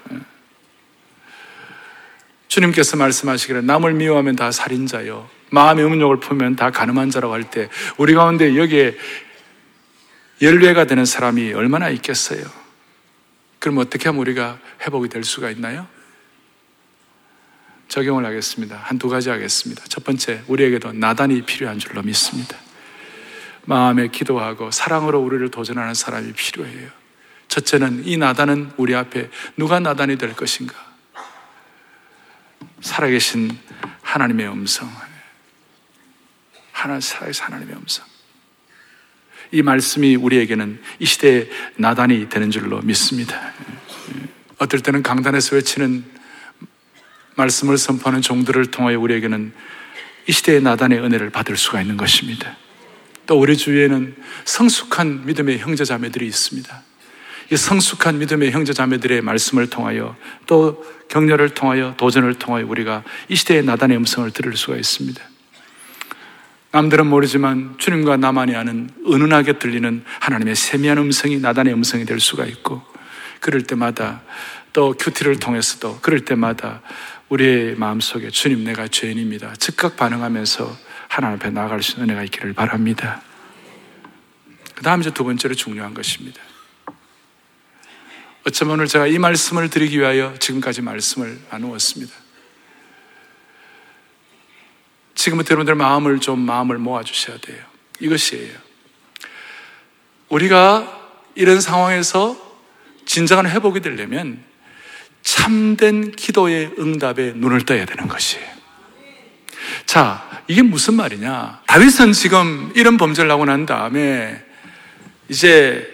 주님께서 2.50 2.98
말씀하시기를 2.98 3.66
남을 3.66 3.94
미워하면 3.94 4.36
다 4.36 4.52
살인자요. 4.52 5.30
마음의 5.52 5.86
음욕을 5.86 6.20
품으면 6.20 6.58
다 6.58 6.70
가늠한 6.70 7.10
자라고 7.10 7.34
할 7.34 7.44
때 7.44 7.70
우리 7.98 8.14
가운데 8.14 8.58
여기에 8.58 8.98
연례가 10.42 10.86
되는 10.86 11.06
사람이 11.06 11.54
얼마나 11.54 11.90
있겠어요? 11.90 12.44
그럼 13.60 13.78
어떻게 13.78 14.10
하면 14.10 14.20
우리가 14.22 14.60
회복이 14.82 15.08
될 15.08 15.24
수가 15.24 15.50
있나요? 15.52 15.88
적용을 17.92 18.26
하겠습니다. 18.26 18.78
한 18.78 18.98
두 18.98 19.10
가지 19.10 19.30
하겠습니다. 19.30 19.84
첫 19.90 20.06
번째, 20.06 20.44
우리에게도 20.48 20.94
나단이 20.94 21.42
필요한 21.42 21.78
줄로 21.78 22.02
믿습니다. 22.02 22.56
마음에 23.66 24.08
기도하고 24.08 24.72
사랑으로 24.72 25.20
우리를 25.20 25.52
도전하는 25.52 25.94
사람이 25.94 26.32
필요해요. 26.32 26.90
첫째는 27.50 28.04
이 28.06 28.16
나단은 28.16 28.72
우리 28.78 28.96
앞에 28.96 29.30
누가 29.58 29.82
나단이 29.82 30.18
될 30.18 30.34
것인가? 30.34 30.74
살아계신 32.80 33.58
하나님의 34.02 34.48
음성. 34.48 34.90
하나 36.72 37.00
살아계신 37.02 37.44
하나님의 37.44 37.76
음성. 37.76 38.06
이 39.52 39.62
말씀이 39.62 40.16
우리에게는 40.16 40.82
이 41.00 41.06
시대의 41.06 41.50
나단이 41.76 42.30
되는 42.30 42.52
줄로 42.52 42.80
믿습니다. 42.82 43.52
어떨 44.60 44.80
때는 44.80 45.04
강단에서 45.04 45.58
외치는 45.58 46.21
말씀을 47.36 47.78
선포하는 47.78 48.22
종들을 48.22 48.72
통하여 48.72 49.00
우리에게는 49.00 49.54
이 50.28 50.32
시대의 50.32 50.62
나단의 50.62 51.00
은혜를 51.00 51.30
받을 51.30 51.58
수가 51.58 51.82
있는 51.82 51.98
것입니다. 51.98 52.58
또 53.26 53.40
우리 53.40 53.56
주위에는 53.58 54.16
성숙한 54.46 55.26
믿음의 55.26 55.60
형제 55.60 55.86
자매들이 55.86 56.26
있습니다. 56.26 56.84
이 57.52 57.58
성숙한 57.58 58.20
믿음의 58.20 58.52
형제 58.52 58.74
자매들의 58.74 59.22
말씀을 59.22 59.70
통하여 59.70 60.16
또 60.48 60.86
격려를 61.10 61.50
통하여 61.50 61.96
도전을 61.98 62.36
통하여 62.36 62.66
우리가 62.66 63.04
이 63.28 63.36
시대의 63.36 63.64
나단의 63.64 63.98
음성을 63.98 64.30
들을 64.32 64.56
수가 64.56 64.78
있습니다. 64.78 65.22
남들은 66.72 67.08
모르지만 67.08 67.76
주님과 67.78 68.18
나만이 68.18 68.56
아는 68.56 68.90
은은하게 69.06 69.60
들리는 69.60 70.04
하나님의 70.22 70.56
세미한 70.56 70.98
음성이 70.98 71.40
나단의 71.40 71.74
음성이 71.74 72.06
될 72.06 72.22
수가 72.22 72.46
있고 72.46 72.82
그럴 73.42 73.64
때마다 73.64 74.22
또 74.72 74.94
큐티를 74.98 75.38
통해서도 75.40 76.00
그럴 76.02 76.24
때마다 76.24 76.82
우리의 77.32 77.76
마음속에 77.76 78.30
주님 78.30 78.66
내가 78.66 78.90
죄인입니다. 78.90 79.54
즉각 79.56 79.96
반응하면서 79.96 80.78
하나님 81.08 81.38
앞에 81.38 81.50
나아갈 81.50 81.82
수 81.82 81.94
있는 81.94 82.10
은혜가 82.10 82.24
있기를 82.26 82.52
바랍니다. 82.52 83.22
그 84.76 84.84
다음 84.84 85.00
이제 85.00 85.12
두 85.12 85.24
번째로 85.24 85.56
중요한 85.56 85.94
것입니다. 85.94 86.42
어쩌면 88.46 88.74
오늘 88.74 88.88
제가 88.88 89.08
이 89.08 89.18
말씀을 89.18 89.70
드리기 89.70 89.98
위하여 89.98 90.36
지금까지 90.40 90.82
말씀을 90.82 91.40
나누었습니다. 91.50 92.14
지금부터 95.16 95.54
여러분들 95.54 95.76
마음을 95.76 96.20
좀 96.20 96.40
마음을 96.40 96.80
모아주셔야 96.80 97.38
돼요. 97.38 97.64
이것이에요. 98.02 98.58
우리가 100.28 101.00
이런 101.36 101.62
상황에서 101.62 102.36
진정한 103.06 103.50
회복이 103.50 103.80
되려면 103.80 104.51
참된 105.22 106.12
기도의 106.12 106.74
응답에 106.80 107.34
눈을 107.36 107.66
떠야 107.66 107.86
되는 107.86 108.08
것이에요. 108.08 108.48
자, 109.86 110.44
이게 110.48 110.62
무슨 110.62 110.96
말이냐? 110.96 111.62
다윗은 111.68 112.14
지금 112.14 112.72
이런 112.76 112.98
범죄를 112.98 113.30
하고 113.30 113.46
난 113.46 113.66
다음에 113.66 114.44
이제 115.30 115.88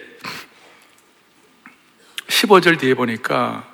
15절 2.28 2.78
뒤에 2.78 2.94
보니까 2.94 3.68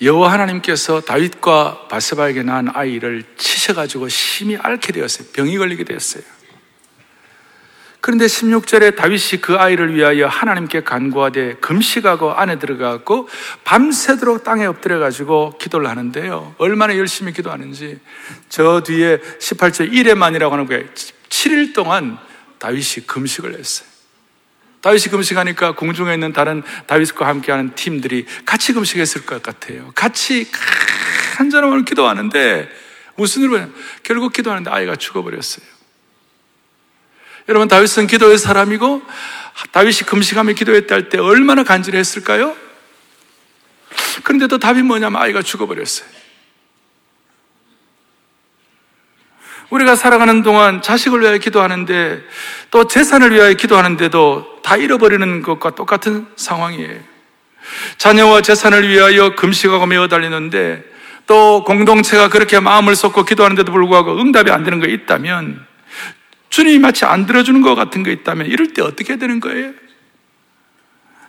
여호와 0.00 0.32
하나님께서 0.32 1.00
다윗과 1.00 1.88
바세바에게 1.88 2.44
낳은 2.44 2.68
아이를 2.72 3.24
치셔가지고 3.36 4.08
심히 4.08 4.56
앓게 4.56 4.92
되었어요. 4.92 5.28
병이 5.32 5.58
걸리게 5.58 5.84
되었어요. 5.84 6.22
그런데 8.00 8.26
16절에 8.26 8.96
다윗이 8.96 9.40
그 9.42 9.56
아이를 9.56 9.94
위하여 9.94 10.28
하나님께 10.28 10.82
간구하되 10.82 11.56
금식하고 11.56 12.32
안에 12.32 12.58
들어가고 12.58 13.28
밤새도록 13.64 14.44
땅에 14.44 14.66
엎드려 14.66 14.98
가지고 14.98 15.58
기도를 15.58 15.88
하는데요. 15.88 16.54
얼마나 16.58 16.96
열심히 16.96 17.32
기도하는지 17.32 17.98
저 18.48 18.82
뒤에 18.82 19.18
18절 19.18 19.92
1회만이라고 19.92 20.50
하는 20.50 20.66
거예요. 20.66 20.84
7일 21.28 21.74
동안 21.74 22.18
다윗이 22.58 23.06
금식을 23.06 23.58
했어요. 23.58 23.88
다윗이 24.80 25.06
금식하니까 25.10 25.72
궁중에 25.74 26.14
있는 26.14 26.32
다른 26.32 26.62
다윗과 26.86 27.26
함께하는 27.26 27.74
팀들이 27.74 28.26
같이 28.46 28.72
금식했을 28.72 29.26
것 29.26 29.42
같아요. 29.42 29.90
같이 29.94 30.46
한자로 31.36 31.84
기도하는데 31.84 32.68
무슨 33.16 33.42
일을 33.42 33.72
결국 34.04 34.32
기도하는데 34.32 34.70
아이가 34.70 34.94
죽어버렸어요. 34.94 35.77
여러분 37.48 37.66
다윗은 37.66 38.06
기도의 38.06 38.36
사람이고 38.38 39.02
다윗이 39.72 40.00
금식하며 40.06 40.52
기도했다 40.52 40.94
할 40.94 41.08
때 41.08 41.18
얼마나 41.18 41.64
간절했을까요? 41.64 42.54
그런데도 44.22 44.58
답이 44.58 44.82
뭐냐면 44.82 45.20
아이가 45.22 45.42
죽어버렸어요. 45.42 46.08
우리가 49.70 49.96
살아가는 49.96 50.42
동안 50.42 50.82
자식을 50.82 51.20
위하여 51.20 51.38
기도하는데 51.38 52.22
또 52.70 52.86
재산을 52.86 53.34
위하여 53.34 53.52
기도하는데도 53.54 54.60
다 54.62 54.76
잃어버리는 54.76 55.42
것과 55.42 55.74
똑같은 55.74 56.26
상황이에요. 56.36 57.00
자녀와 57.98 58.40
재산을 58.42 58.88
위하여 58.88 59.34
금식하고 59.34 59.86
매어 59.86 60.08
달리는데 60.08 60.84
또 61.26 61.64
공동체가 61.64 62.28
그렇게 62.28 62.60
마음을 62.60 62.96
쏟고 62.96 63.24
기도하는데도 63.24 63.70
불구하고 63.70 64.18
응답이 64.20 64.50
안 64.50 64.64
되는 64.64 64.80
거 64.80 64.86
있다면 64.86 65.67
주님이 66.58 66.80
마치 66.80 67.04
안 67.04 67.24
들어주는 67.24 67.62
것 67.62 67.76
같은 67.76 68.02
거 68.02 68.10
있다면 68.10 68.48
이럴 68.48 68.72
때 68.74 68.82
어떻게 68.82 69.16
되는 69.16 69.38
거예요? 69.38 69.74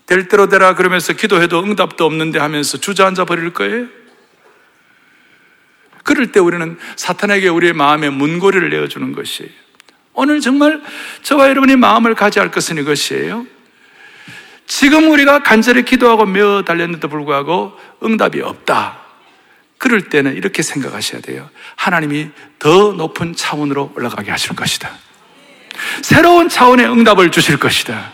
될 0.08 0.28
대로 0.28 0.50
되라 0.50 0.74
그러면서 0.74 1.14
기도해도 1.14 1.64
응답도 1.64 2.04
없는데 2.04 2.40
하면서 2.40 2.80
주저앉아 2.80 3.26
버릴 3.26 3.54
거예요? 3.54 3.86
그럴 6.02 6.32
때 6.32 6.40
우리는 6.40 6.80
사탄에게 6.96 7.48
우리의 7.48 7.74
마음의 7.74 8.10
문고리를 8.10 8.72
내어주는 8.72 9.14
것이에요. 9.14 9.52
오늘 10.14 10.40
정말 10.40 10.82
저와 11.22 11.50
여러분이 11.50 11.76
마음을 11.76 12.16
가져야 12.16 12.46
할 12.46 12.50
것은 12.50 12.80
이것이에요. 12.80 13.46
지금 14.66 15.12
우리가 15.12 15.44
간절히 15.44 15.86
기도하고 15.86 16.26
며 16.26 16.64
달렸는데도 16.64 17.08
불구하고 17.08 17.78
응답이 18.04 18.42
없다. 18.42 18.98
그럴 19.78 20.10
때는 20.10 20.36
이렇게 20.36 20.64
생각하셔야 20.64 21.22
돼요. 21.22 21.52
하나님이 21.76 22.32
더 22.58 22.94
높은 22.94 23.36
차원으로 23.36 23.94
올라가게 23.96 24.32
하실 24.32 24.56
것이다. 24.56 25.09
새로운 26.02 26.50
차원의 26.50 26.88
응답을 26.88 27.32
주실 27.32 27.58
것이다. 27.58 28.14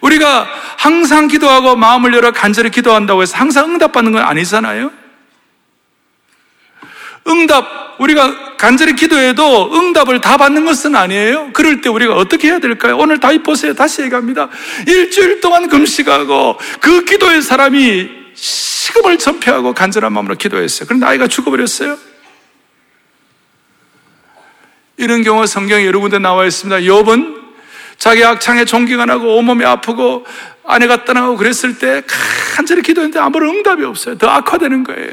우리가 0.00 0.48
항상 0.78 1.28
기도하고 1.28 1.76
마음을 1.76 2.12
열어 2.12 2.32
간절히 2.32 2.70
기도한다고 2.70 3.22
해서 3.22 3.36
항상 3.36 3.70
응답받는 3.70 4.12
건 4.12 4.22
아니잖아요? 4.22 4.90
응답, 7.28 8.00
우리가 8.00 8.56
간절히 8.56 8.94
기도해도 8.94 9.72
응답을 9.74 10.20
다 10.20 10.36
받는 10.36 10.64
것은 10.64 10.96
아니에요. 10.96 11.50
그럴 11.52 11.80
때 11.80 11.88
우리가 11.88 12.14
어떻게 12.14 12.48
해야 12.48 12.58
될까요? 12.58 12.96
오늘 12.96 13.20
다윗 13.20 13.42
보세요. 13.42 13.74
다시 13.74 14.02
얘기합니다. 14.02 14.48
일주일 14.86 15.40
동안 15.40 15.68
금식하고 15.68 16.58
그 16.80 17.04
기도의 17.04 17.42
사람이 17.42 18.10
시급을 18.34 19.18
전폐하고 19.18 19.72
간절한 19.72 20.12
마음으로 20.12 20.34
기도했어요. 20.34 20.86
그런데 20.88 21.06
아이가 21.06 21.28
죽어버렸어요. 21.28 21.96
이런 25.02 25.22
경우 25.22 25.46
성경에 25.46 25.84
여러 25.84 25.98
군데 26.00 26.18
나와 26.18 26.46
있습니다. 26.46 26.80
욥은 26.82 27.42
자기 27.98 28.24
악창에 28.24 28.64
종기가 28.64 29.04
나고 29.06 29.36
온몸이 29.36 29.64
아프고 29.64 30.24
아내가 30.64 31.04
떠나고 31.04 31.36
그랬을 31.36 31.78
때 31.78 32.02
간절히 32.54 32.82
기도했는데 32.82 33.18
아무런 33.18 33.56
응답이 33.56 33.84
없어요. 33.84 34.16
더 34.16 34.28
악화되는 34.28 34.84
거예요. 34.84 35.10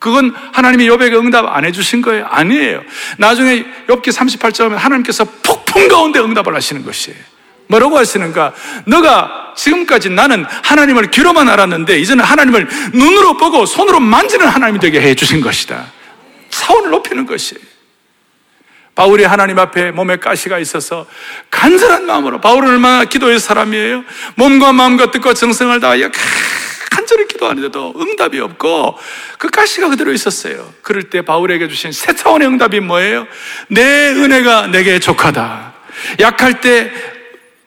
그건 0.00 0.34
하나님이 0.52 0.88
욥에게 0.88 1.14
응답 1.14 1.46
안 1.46 1.64
해주신 1.64 2.02
거예요? 2.02 2.26
아니에요. 2.28 2.82
나중에 3.18 3.64
욥기 3.86 4.08
38장에 4.08 4.74
하나님께서 4.74 5.24
폭풍 5.42 5.88
가운데 5.88 6.18
응답을 6.18 6.54
하시는 6.54 6.84
것이에요. 6.84 7.18
뭐라고 7.68 7.96
하시는가? 7.96 8.52
너가 8.86 9.54
지금까지 9.56 10.10
나는 10.10 10.44
하나님을 10.64 11.10
귀로만 11.10 11.48
알았는데 11.48 12.00
이제는 12.00 12.24
하나님을 12.24 12.66
눈으로 12.92 13.36
보고 13.36 13.64
손으로 13.66 14.00
만지는 14.00 14.48
하나님이 14.48 14.80
되게 14.80 15.00
해 15.00 15.14
주신 15.14 15.40
것이다. 15.40 15.86
차원을 16.48 16.90
높이는 16.90 17.26
것이에요. 17.26 17.69
바울이 19.00 19.24
하나님 19.24 19.58
앞에 19.58 19.92
몸에 19.92 20.16
가시가 20.16 20.58
있어서 20.58 21.06
간절한 21.50 22.04
마음으로 22.04 22.38
바울은 22.38 22.68
얼마나 22.68 23.06
기도의 23.06 23.40
사람이에요. 23.40 24.04
몸과 24.34 24.74
마음과 24.74 25.10
뜻과 25.10 25.32
정성을 25.32 25.80
다하여 25.80 26.10
간절히 26.90 27.26
기도하는데도 27.26 27.94
응답이 27.96 28.38
없고 28.40 28.98
그 29.38 29.48
가시가 29.48 29.88
그대로 29.88 30.12
있었어요. 30.12 30.70
그럴 30.82 31.04
때 31.04 31.22
바울에게 31.22 31.68
주신 31.68 31.92
새 31.92 32.14
차원의 32.14 32.46
응답이 32.46 32.80
뭐예요? 32.80 33.26
내 33.68 34.10
은혜가 34.10 34.66
내게 34.66 35.00
족하다. 35.00 35.72
약할 36.20 36.60
때 36.60 36.92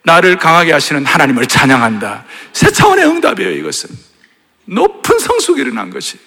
나를 0.03 0.37
강하게 0.37 0.71
하시는 0.71 1.03
하나님을 1.03 1.47
찬양한다. 1.47 2.25
새 2.51 2.71
차원의 2.71 3.05
응답이에요, 3.07 3.53
이것은. 3.53 3.89
높은 4.65 5.17
성숙이 5.17 5.61
일어난 5.61 5.89
것이. 5.89 6.19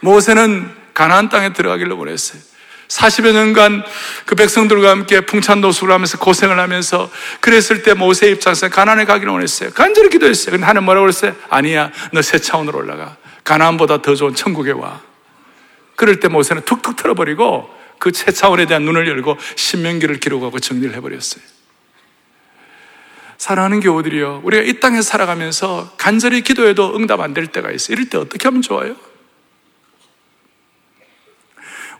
모세는 0.00 0.70
가나안 0.92 1.30
땅에 1.30 1.54
들어가기를 1.54 1.92
원했어요. 1.92 2.51
40여 2.98 3.32
년간 3.32 3.84
그 4.26 4.34
백성들과 4.34 4.90
함께 4.90 5.22
풍찬노숙을 5.22 5.92
하면서 5.92 6.18
고생을 6.18 6.58
하면서 6.58 7.10
그랬을 7.40 7.82
때 7.82 7.94
모세 7.94 8.28
입장에서 8.28 8.68
가난에 8.68 9.04
가기를 9.06 9.32
원했어요. 9.32 9.70
간절히 9.70 10.10
기도했어요. 10.10 10.52
근데 10.52 10.66
하나님 10.66 10.84
뭐라고 10.84 11.04
그랬어요? 11.04 11.34
아니야. 11.48 11.90
너 12.12 12.20
새 12.22 12.38
차원으로 12.38 12.78
올라가. 12.78 13.16
가난보다 13.44 14.02
더 14.02 14.14
좋은 14.14 14.34
천국에 14.34 14.72
와. 14.72 15.00
그럴 15.96 16.20
때 16.20 16.28
모세는 16.28 16.64
툭툭 16.64 16.96
틀어버리고 16.96 17.68
그 17.98 18.10
새 18.12 18.30
차원에 18.32 18.66
대한 18.66 18.82
눈을 18.82 19.08
열고 19.08 19.38
신명기를 19.56 20.18
기록하고 20.20 20.58
정리를 20.58 20.94
해버렸어요. 20.96 21.42
사랑하는 23.38 23.80
교우들이요. 23.80 24.42
우리가 24.44 24.62
이 24.62 24.80
땅에 24.80 25.00
살아가면서 25.02 25.92
간절히 25.98 26.42
기도해도 26.42 26.94
응답 26.96 27.20
안 27.20 27.32
될 27.34 27.46
때가 27.48 27.70
있어요. 27.72 27.94
이럴 27.94 28.08
때 28.08 28.18
어떻게 28.18 28.46
하면 28.48 28.60
좋아요? 28.62 28.94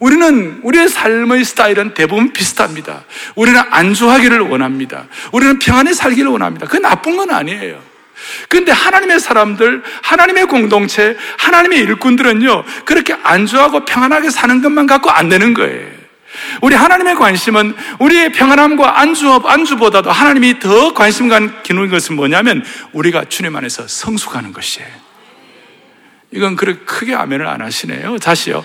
우리는 0.02 0.58
우리의 0.64 0.88
삶의 0.88 1.44
스타일은 1.44 1.94
대부분 1.94 2.32
비슷합니다. 2.32 3.04
우리는 3.36 3.60
안주하기를 3.70 4.40
원합니다. 4.40 5.06
우리는 5.30 5.60
평안히 5.60 5.94
살기를 5.94 6.28
원합니다. 6.28 6.66
그 6.66 6.76
나쁜 6.76 7.16
건 7.16 7.30
아니에요. 7.30 7.80
그런데 8.48 8.72
하나님의 8.72 9.20
사람들, 9.20 9.84
하나님의 10.02 10.46
공동체, 10.46 11.16
하나님의 11.38 11.78
일꾼들은요, 11.82 12.64
그렇게 12.84 13.14
안주하고 13.22 13.84
평안하게 13.84 14.30
사는 14.30 14.60
것만 14.60 14.88
갖고 14.88 15.08
안 15.08 15.28
되는 15.28 15.54
거예요. 15.54 15.86
우리 16.62 16.74
하나님의 16.74 17.14
관심은 17.14 17.72
우리의 18.00 18.32
평안함과 18.32 18.98
안주, 18.98 19.30
안주보다도 19.30 20.10
하나님이 20.10 20.58
더 20.58 20.94
관심 20.94 21.28
갖는 21.28 21.90
것은 21.90 22.16
뭐냐면 22.16 22.64
우리가 22.92 23.26
주님 23.28 23.54
안에서 23.54 23.86
성숙하는 23.86 24.52
것이에요. 24.52 25.12
이건 26.32 26.56
그렇게 26.56 26.80
크게 26.86 27.14
아멘을 27.14 27.46
안 27.46 27.60
하시네요. 27.60 28.18
다시요. 28.18 28.64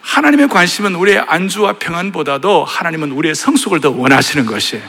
하나님의 0.00 0.48
관심은 0.48 0.94
우리의 0.94 1.18
안주와 1.26 1.74
평안보다도 1.74 2.64
하나님은 2.64 3.12
우리의 3.12 3.34
성숙을 3.34 3.80
더 3.80 3.90
원하시는 3.90 4.46
것이에요. 4.46 4.82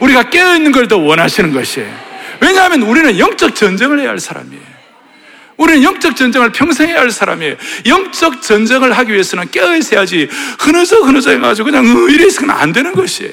우리가 0.00 0.30
깨어있는 0.30 0.72
걸 0.72 0.88
더 0.88 0.96
원하시는 0.98 1.52
것이에요. 1.52 2.10
왜냐하면 2.40 2.82
우리는 2.82 3.18
영적 3.18 3.54
전쟁을 3.54 4.00
해야 4.00 4.08
할 4.10 4.18
사람이에요. 4.18 4.70
우리는 5.58 5.82
영적 5.82 6.16
전쟁을 6.16 6.52
평생 6.52 6.88
해야 6.88 7.00
할 7.00 7.10
사람이에요. 7.10 7.56
영적 7.86 8.40
전쟁을 8.40 8.92
하기 8.96 9.12
위해서는 9.12 9.50
깨어있어야지 9.50 10.28
흐느서 10.58 11.02
흐느서 11.02 11.30
해가지고 11.30 11.70
그냥 11.70 11.84
이래 12.10 12.24
있으면 12.26 12.56
안 12.56 12.72
되는 12.72 12.94
것이에요. 12.94 13.32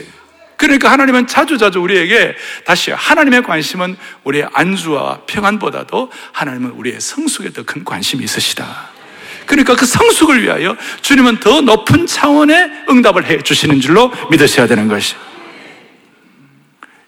그러니까 0.57 0.91
하나님은 0.91 1.27
자주자주 1.27 1.79
우리에게 1.79 2.35
다시 2.65 2.91
하나님의 2.91 3.43
관심은 3.43 3.95
우리의 4.25 4.49
안주와 4.53 5.21
평안보다도 5.27 6.11
하나님은 6.33 6.71
우리의 6.71 6.99
성숙에 6.99 7.53
더 7.53 7.63
큰 7.63 7.85
관심이 7.85 8.23
있으시다. 8.25 8.96
그러니까 9.47 9.75
그 9.75 9.85
성숙을 9.85 10.43
위하여 10.43 10.77
주님은 11.01 11.39
더 11.39 11.61
높은 11.61 12.05
차원의 12.05 12.85
응답을 12.89 13.25
해 13.25 13.41
주시는 13.41 13.81
줄로 13.81 14.11
믿으셔야 14.29 14.67
되는 14.67 14.87
것이. 14.87 15.15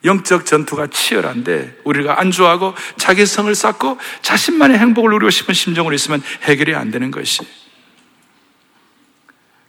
영적 0.06 0.46
전투가 0.46 0.88
치열한데 0.88 1.82
우리가 1.84 2.20
안주하고 2.22 2.74
자기 2.98 3.26
성을 3.26 3.54
쌓고 3.54 4.00
자신만의 4.22 4.80
행복을 4.80 5.12
누리고 5.12 5.30
싶은 5.30 5.54
심정으로 5.54 5.94
있으면 5.94 6.24
해결이 6.44 6.74
안 6.74 6.90
되는 6.90 7.12
것이. 7.12 7.42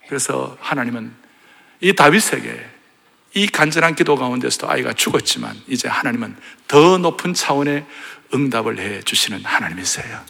그래서 0.09 0.57
하나님은 0.61 1.13
이 1.81 1.93
다윗에게 1.93 2.69
이 3.35 3.47
간절한 3.47 3.95
기도 3.95 4.17
가운데서도 4.17 4.71
아이가 4.71 4.93
죽었지만 4.93 5.57
이제 5.69 5.89
하나님은 5.89 6.37
더 6.69 6.99
높은 6.99 7.35
차원의 7.35 7.85
응답을 8.33 8.79
해 8.79 9.03
주시는 9.03 9.45
하나님이세요. 9.45 10.21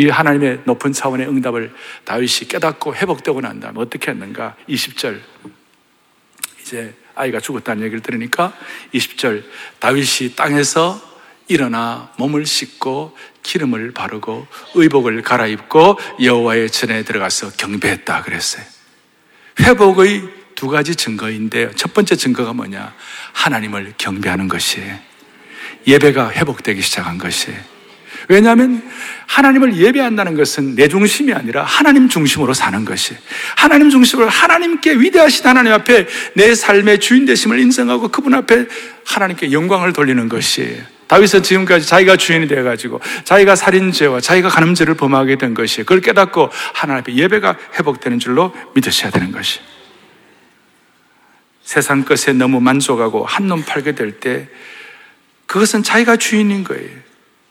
이 0.00 0.08
하나님의 0.08 0.62
높은 0.64 0.94
차원의 0.94 1.28
응답을 1.28 1.74
다윗이 2.04 2.48
깨닫고 2.48 2.94
회복되고 2.94 3.42
난 3.42 3.60
다음에 3.60 3.80
어떻게 3.80 4.10
했는가? 4.12 4.56
20절. 4.66 5.20
이제 6.62 6.94
아이가 7.14 7.38
죽었다는 7.38 7.82
얘기를 7.82 8.00
들으니까 8.00 8.56
20절. 8.94 9.44
다윗이 9.78 10.36
땅에서 10.36 10.98
일어나 11.48 12.10
몸을 12.16 12.46
씻고 12.46 13.14
기름을 13.42 13.92
바르고 13.92 14.46
의복을 14.74 15.20
갈아입고 15.20 15.98
여호와의 16.22 16.70
전에 16.70 17.02
들어가서 17.02 17.50
경배했다 17.58 18.22
그랬어요. 18.22 18.64
회복의 19.60 20.30
두 20.54 20.68
가지 20.68 20.96
증거인데 20.96 21.72
첫 21.74 21.92
번째 21.92 22.16
증거가 22.16 22.54
뭐냐? 22.54 22.94
하나님을 23.34 23.92
경배하는 23.98 24.48
것이에요. 24.48 24.98
예배가 25.86 26.32
회복되기 26.32 26.80
시작한 26.80 27.18
것이에요. 27.18 27.69
왜냐하면 28.30 28.80
하나님을 29.26 29.76
예배한다는 29.76 30.36
것은 30.36 30.76
내 30.76 30.86
중심이 30.86 31.32
아니라 31.32 31.64
하나님 31.64 32.08
중심으로 32.08 32.54
사는 32.54 32.84
것이. 32.84 33.16
하나님 33.56 33.90
중심으로 33.90 34.28
하나님께 34.28 35.00
위대하신 35.00 35.48
하나님 35.48 35.72
앞에 35.72 36.06
내 36.34 36.54
삶의 36.54 37.00
주인 37.00 37.26
되심을 37.26 37.58
인정하고 37.58 38.06
그분 38.06 38.34
앞에 38.34 38.66
하나님께 39.04 39.50
영광을 39.50 39.92
돌리는 39.92 40.28
것이. 40.28 40.80
다윗은 41.08 41.42
지금까지 41.42 41.88
자기가 41.88 42.16
주인이 42.16 42.46
되어가지고 42.46 43.00
자기가 43.24 43.56
살인죄와 43.56 44.20
자기가 44.20 44.48
간음죄를 44.48 44.94
범하게 44.94 45.36
된 45.36 45.52
것이 45.52 45.78
그걸 45.78 46.00
깨닫고 46.00 46.50
하나님 46.72 47.00
앞에 47.00 47.14
예배가 47.16 47.56
회복되는 47.80 48.20
줄로 48.20 48.54
믿으셔야 48.76 49.10
되는 49.10 49.32
것이. 49.32 49.58
세상 51.64 52.04
것에 52.04 52.32
너무 52.32 52.60
만족하고 52.60 53.24
한눈 53.24 53.64
팔게 53.64 53.96
될 53.96 54.20
때 54.20 54.48
그것은 55.46 55.82
자기가 55.82 56.14
주인인 56.14 56.62
거예요. 56.62 57.09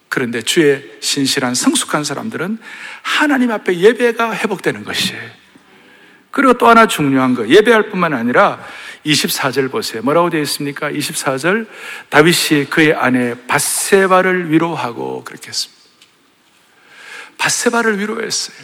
그런데 0.10 0.42
주의 0.42 0.84
신실한 1.00 1.54
성숙한 1.54 2.04
사람들은 2.04 2.58
하나님 3.04 3.52
앞에 3.52 3.78
예배가 3.78 4.36
회복되는 4.36 4.84
것이에요. 4.84 5.22
그리고 6.32 6.54
또 6.54 6.68
하나 6.68 6.88
중요한 6.88 7.36
거, 7.36 7.48
예배할 7.48 7.90
뿐만 7.90 8.14
아니라 8.14 8.64
24절 9.06 9.72
보세요. 9.72 10.02
뭐라고 10.02 10.30
되어 10.30 10.42
있습니까? 10.42 10.90
24절, 10.92 11.68
다윗이 12.10 12.66
그의 12.70 12.94
아내 12.94 13.36
바세바를 13.48 14.52
위로하고 14.52 15.24
그렇게 15.24 15.48
했습니다. 15.48 15.80
바세바를 17.38 18.00
위로했어요. 18.00 18.58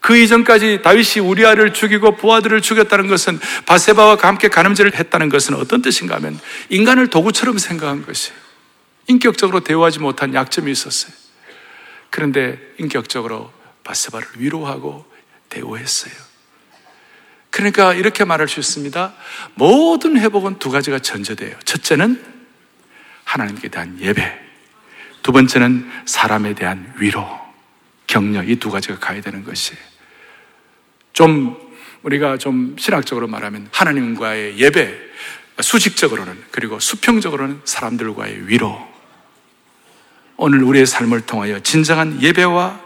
그 0.00 0.16
이전까지 0.18 0.80
다윗이 0.82 1.26
우리아를 1.26 1.72
죽이고 1.72 2.16
부하들을 2.16 2.60
죽였다는 2.60 3.06
것은 3.06 3.40
바세바와 3.66 4.18
함께 4.20 4.48
가늠죄를 4.48 4.94
했다는 4.94 5.28
것은 5.28 5.54
어떤 5.54 5.82
뜻인가 5.82 6.16
하면 6.16 6.38
인간을 6.68 7.08
도구처럼 7.08 7.58
생각한 7.58 8.04
것이에요. 8.04 8.43
인격적으로 9.06 9.60
대우하지 9.60 9.98
못한 10.00 10.34
약점이 10.34 10.70
있었어요. 10.70 11.12
그런데 12.10 12.58
인격적으로 12.78 13.52
바세바를 13.82 14.28
위로하고 14.36 15.04
대우했어요. 15.48 16.14
그러니까 17.50 17.94
이렇게 17.94 18.24
말할 18.24 18.48
수 18.48 18.58
있습니다. 18.60 19.14
모든 19.54 20.18
회복은 20.18 20.58
두 20.58 20.70
가지가 20.70 20.98
전제돼요. 21.00 21.56
첫째는 21.64 22.22
하나님께 23.24 23.68
대한 23.68 23.98
예배. 24.00 24.40
두 25.22 25.32
번째는 25.32 25.90
사람에 26.04 26.54
대한 26.54 26.92
위로, 26.98 27.26
격려. 28.06 28.42
이 28.42 28.56
두 28.56 28.70
가지가 28.70 28.98
가야 28.98 29.20
되는 29.20 29.44
것이에요. 29.44 29.80
좀 31.12 31.56
우리가 32.02 32.36
좀 32.38 32.76
신학적으로 32.78 33.28
말하면 33.28 33.68
하나님과의 33.72 34.58
예배, 34.58 35.00
수직적으로는 35.60 36.44
그리고 36.50 36.78
수평적으로는 36.80 37.62
사람들과의 37.64 38.48
위로. 38.48 38.93
오늘 40.36 40.62
우리의 40.62 40.86
삶을 40.86 41.22
통하여 41.22 41.60
진정한 41.60 42.20
예배와 42.20 42.80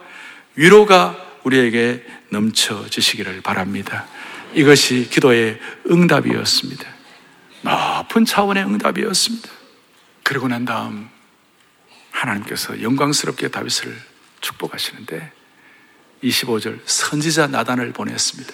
위로가 0.57 1.17
우리에게 1.45 2.05
넘쳐지시기를 2.31 3.41
바랍니다. 3.43 4.07
이것이 4.55 5.09
기도의 5.11 5.59
응답이었습니다. 5.91 6.85
높은 7.63 8.25
차원의 8.25 8.65
응답이었습니다. 8.65 9.49
그러고 10.23 10.49
난 10.49 10.65
다음 10.65 11.09
하나님께서 12.11 12.83
영광스럽게 12.83 13.49
다윗을 13.49 13.97
축복하시는데 14.41 15.33
25절 16.23 16.81
선지자 16.85 17.47
나단을 17.49 17.93
보냈습니다. 17.93 18.53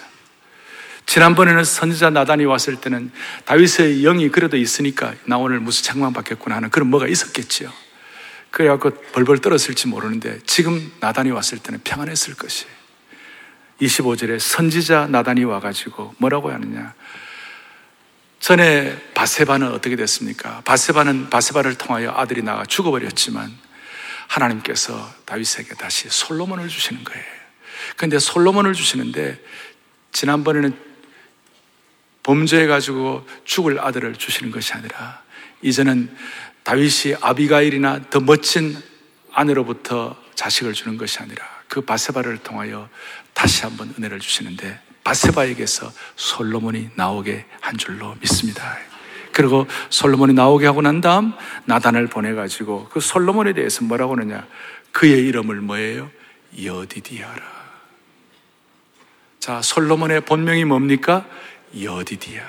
지난번에는 1.05 1.63
선지자 1.63 2.09
나단이 2.11 2.45
왔을 2.45 2.77
때는 2.77 3.11
다윗의 3.45 4.01
영이 4.01 4.29
그래도 4.29 4.57
있으니까 4.57 5.13
나 5.25 5.37
오늘 5.37 5.59
무슨 5.59 5.83
책망 5.83 6.13
받겠구나 6.13 6.55
하는 6.55 6.69
그런 6.69 6.89
뭐가 6.89 7.07
있었겠지요. 7.07 7.71
그래갖고 8.55 8.91
벌벌 9.11 9.39
떨었을지 9.39 9.89
모르는데 9.89 10.39
지금 10.45 10.89
나단이 11.01 11.29
왔을 11.29 11.57
때는 11.57 11.81
평안했을 11.83 12.35
것이에요. 12.35 12.73
25절에 13.81 14.39
선지자 14.39 15.07
나단이 15.07 15.43
와가지고 15.43 16.15
뭐라고 16.19 16.51
하느냐. 16.53 16.93
전에 18.39 18.97
바세바는 19.13 19.73
어떻게 19.73 19.97
됐습니까? 19.97 20.61
바세바는 20.63 21.29
바세바를 21.29 21.75
통하여 21.75 22.13
아들이 22.15 22.43
나가 22.43 22.65
죽어버렸지만 22.65 23.51
하나님께서 24.27 25.13
다윗에게 25.25 25.73
다시 25.73 26.07
솔로몬을 26.07 26.69
주시는 26.69 27.03
거예요. 27.03 27.25
근데 27.97 28.19
솔로몬을 28.19 28.71
주시는데 28.71 29.37
지난번에는 30.13 30.73
범죄해가지고 32.23 33.27
죽을 33.43 33.81
아들을 33.81 34.15
주시는 34.15 34.51
것이 34.51 34.71
아니라 34.71 35.21
이제는 35.61 36.09
다윗이 36.65 37.15
아비가일이나 37.21 38.09
더 38.09 38.19
멋진 38.19 38.75
아내로부터 39.31 40.17
자식을 40.33 40.73
주는 40.73 40.97
것이 40.97 41.19
아니라 41.19 41.45
그 41.67 41.81
바세바를 41.81 42.39
통하여 42.39 42.89
다시 43.33 43.63
한번 43.63 43.93
은혜를 43.97 44.19
주시는데 44.19 44.79
바세바에게서 45.03 45.93
솔로몬이 46.15 46.89
나오게 46.95 47.45
한 47.61 47.77
줄로 47.77 48.15
믿습니다. 48.19 48.77
그리고 49.31 49.67
솔로몬이 49.91 50.33
나오게 50.33 50.65
하고 50.65 50.81
난 50.81 51.01
다음 51.01 51.33
나단을 51.65 52.07
보내가지고 52.07 52.89
그 52.89 52.99
솔로몬에 52.99 53.53
대해서 53.53 53.83
뭐라고 53.83 54.15
하느냐 54.15 54.47
그의 54.91 55.27
이름을 55.27 55.61
뭐예요? 55.61 56.09
여디디아라. 56.63 57.43
자, 59.39 59.61
솔로몬의 59.61 60.21
본명이 60.21 60.65
뭡니까? 60.65 61.27
여디디아. 61.79 62.41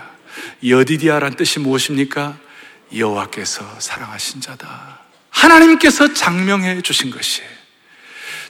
여디디아란 0.66 1.36
뜻이 1.36 1.58
무엇입니까? 1.58 2.45
여호와께서 2.94 3.80
사랑하신 3.80 4.40
자다. 4.40 5.00
하나님께서 5.30 6.12
장명해 6.14 6.82
주신 6.82 7.10
것이에요. 7.10 7.48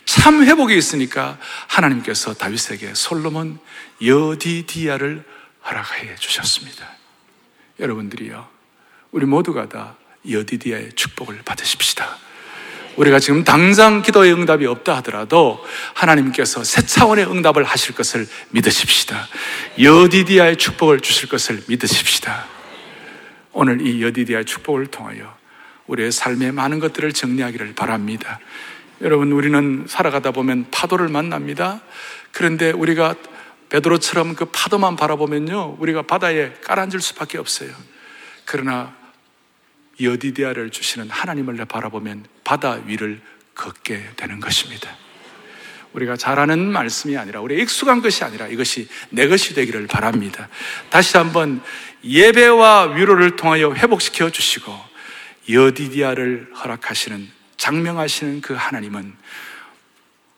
참 0.04 0.44
회복이 0.44 0.76
있으니까 0.76 1.38
하나님께서 1.66 2.34
다윗에게 2.34 2.94
솔로몬 2.94 3.58
여디디아를 4.02 5.24
허락해 5.64 6.14
주셨습니다. 6.16 6.86
여러분들이요, 7.80 8.48
우리 9.10 9.26
모두가 9.26 9.68
다 9.68 9.96
여디디아의 10.30 10.92
축복을 10.94 11.42
받으십시다. 11.44 12.18
우리가 12.96 13.18
지금 13.18 13.44
당장 13.44 14.00
기도의 14.00 14.32
응답이 14.32 14.64
없다 14.64 14.96
하더라도 14.96 15.62
하나님께서 15.94 16.64
새 16.64 16.86
차원의 16.86 17.30
응답을 17.30 17.62
하실 17.64 17.94
것을 17.94 18.26
믿으십시다. 18.50 19.28
여디디아의 19.80 20.56
축복을 20.56 21.00
주실 21.00 21.28
것을 21.28 21.62
믿으십시다. 21.66 22.55
오늘 23.58 23.80
이 23.80 24.02
여디디아의 24.02 24.44
축복을 24.44 24.88
통하여 24.88 25.34
우리의 25.86 26.12
삶의 26.12 26.52
많은 26.52 26.78
것들을 26.78 27.10
정리하기를 27.14 27.74
바랍니다. 27.74 28.38
여러분, 29.00 29.32
우리는 29.32 29.86
살아가다 29.88 30.32
보면 30.32 30.66
파도를 30.70 31.08
만납니다. 31.08 31.80
그런데 32.32 32.70
우리가 32.70 33.14
베드로처럼 33.70 34.34
그 34.34 34.44
파도만 34.44 34.96
바라보면요, 34.96 35.78
우리가 35.78 36.02
바다에 36.02 36.52
깔아앉을 36.64 37.00
수밖에 37.00 37.38
없어요. 37.38 37.70
그러나 38.44 38.94
여디디아를 40.02 40.68
주시는 40.68 41.08
하나님을 41.08 41.56
바라보면 41.64 42.26
바다 42.44 42.78
위를 42.84 43.22
걷게 43.54 44.10
되는 44.16 44.38
것입니다. 44.38 44.94
우리가 45.94 46.16
잘하는 46.16 46.58
말씀이 46.58 47.16
아니라 47.16 47.40
우리 47.40 47.58
익숙한 47.62 48.02
것이 48.02 48.22
아니라 48.22 48.48
이것이 48.48 48.86
내 49.08 49.28
것이 49.28 49.54
되기를 49.54 49.86
바랍니다. 49.86 50.48
다시 50.90 51.16
한번 51.16 51.62
예배와 52.04 52.94
위로를 52.94 53.36
통하여 53.36 53.72
회복시켜 53.72 54.30
주시고 54.30 54.72
여디디아를 55.50 56.52
허락하시는 56.56 57.30
장명하시는 57.56 58.40
그 58.40 58.54
하나님은 58.54 59.16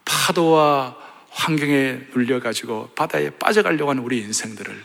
파도와 0.04 0.96
환경에 1.30 2.00
눌려가지고 2.14 2.90
바다에 2.94 3.30
빠져가려고 3.30 3.90
하는 3.90 4.02
우리 4.02 4.18
인생들을 4.18 4.84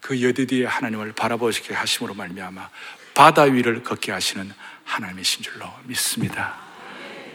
그 0.00 0.22
여디디의 0.22 0.66
하나님을 0.66 1.12
바라보시게 1.12 1.74
하심으로 1.74 2.14
말미암아 2.14 2.70
바다 3.14 3.42
위를 3.42 3.82
걷게 3.82 4.12
하시는 4.12 4.52
하나님이신 4.84 5.42
줄로 5.42 5.66
믿습니다. 5.84 6.56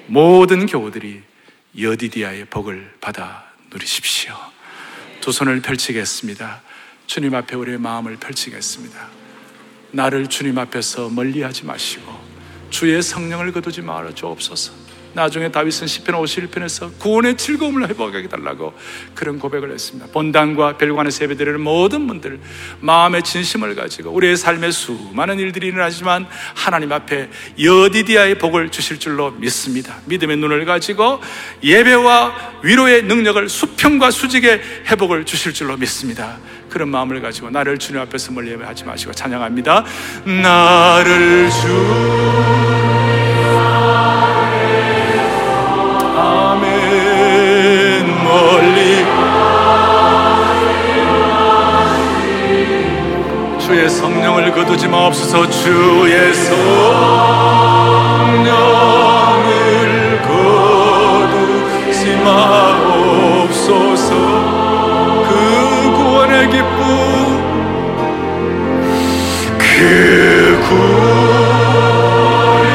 모든 0.08 0.66
교우들이 0.66 1.22
여디디아의 1.80 2.46
복을 2.46 2.96
받아 3.02 3.46
누리십시오. 3.70 4.36
두 5.22 5.32
손을 5.32 5.62
펼치겠습니다. 5.62 6.62
주님 7.08 7.36
앞에 7.36 7.56
우리의 7.56 7.78
마음을 7.78 8.18
펼치겠습니다. 8.18 9.10
나를 9.92 10.28
주님 10.28 10.58
앞에서 10.58 11.10
멀리하지 11.10 11.66
마시고 11.66 12.12
주의 12.70 13.02
성령을 13.02 13.52
거두지 13.52 13.82
말아 13.82 14.14
주옵소서. 14.14 14.84
나중에 15.14 15.52
다윗은 15.52 15.88
시편 15.88 16.16
51편에서 16.16 16.98
구원의 17.00 17.38
즐거움을 17.38 17.88
회복하게 17.88 18.28
달라고 18.28 18.74
그런 19.14 19.40
고백을 19.40 19.72
했습니다. 19.72 20.08
본당과 20.12 20.78
별관에서 20.78 21.26
예배드리는 21.26 21.62
모든 21.62 22.08
분들 22.08 22.40
마음의 22.80 23.24
진심을 23.24 23.76
가지고 23.76 24.10
우리의 24.12 24.36
삶의 24.36 24.72
수많은 24.72 25.40
일들이 25.40 25.68
일어나지만 25.68 26.26
하나님 26.56 26.92
앞에 26.92 27.30
여디디아의 27.62 28.40
복을 28.40 28.70
주실 28.70 29.00
줄로 29.00 29.32
믿습니다. 29.32 30.00
믿음의 30.06 30.38
눈을 30.38 30.66
가지고 30.66 31.22
예배와 31.64 32.62
위로의 32.64 33.04
능력을 33.04 33.48
수평과 33.50 34.10
수직의 34.10 34.62
회복을 34.88 35.26
주실 35.26 35.54
줄로 35.54 35.78
믿습니다. 35.78 36.40
그런 36.74 36.90
마음을 36.90 37.22
가지고 37.22 37.52
나를 37.52 37.78
주님 37.78 38.02
앞에서 38.02 38.32
멀리 38.32 38.50
예배하지 38.52 38.86
마시고 38.86 39.14
찬양합니다. 39.14 39.86
나를 40.26 41.50
주. 41.52 42.64
성령을 53.90 54.52
거두지 54.52 54.88
마옵소서. 54.88 55.50
주의 55.50 56.34
성령을 56.34 56.54
거두지 60.24 62.16
마 62.24 62.73
구원의 66.44 66.50
기쁨 66.50 66.64
그 69.58 70.60
구원의 70.68 72.68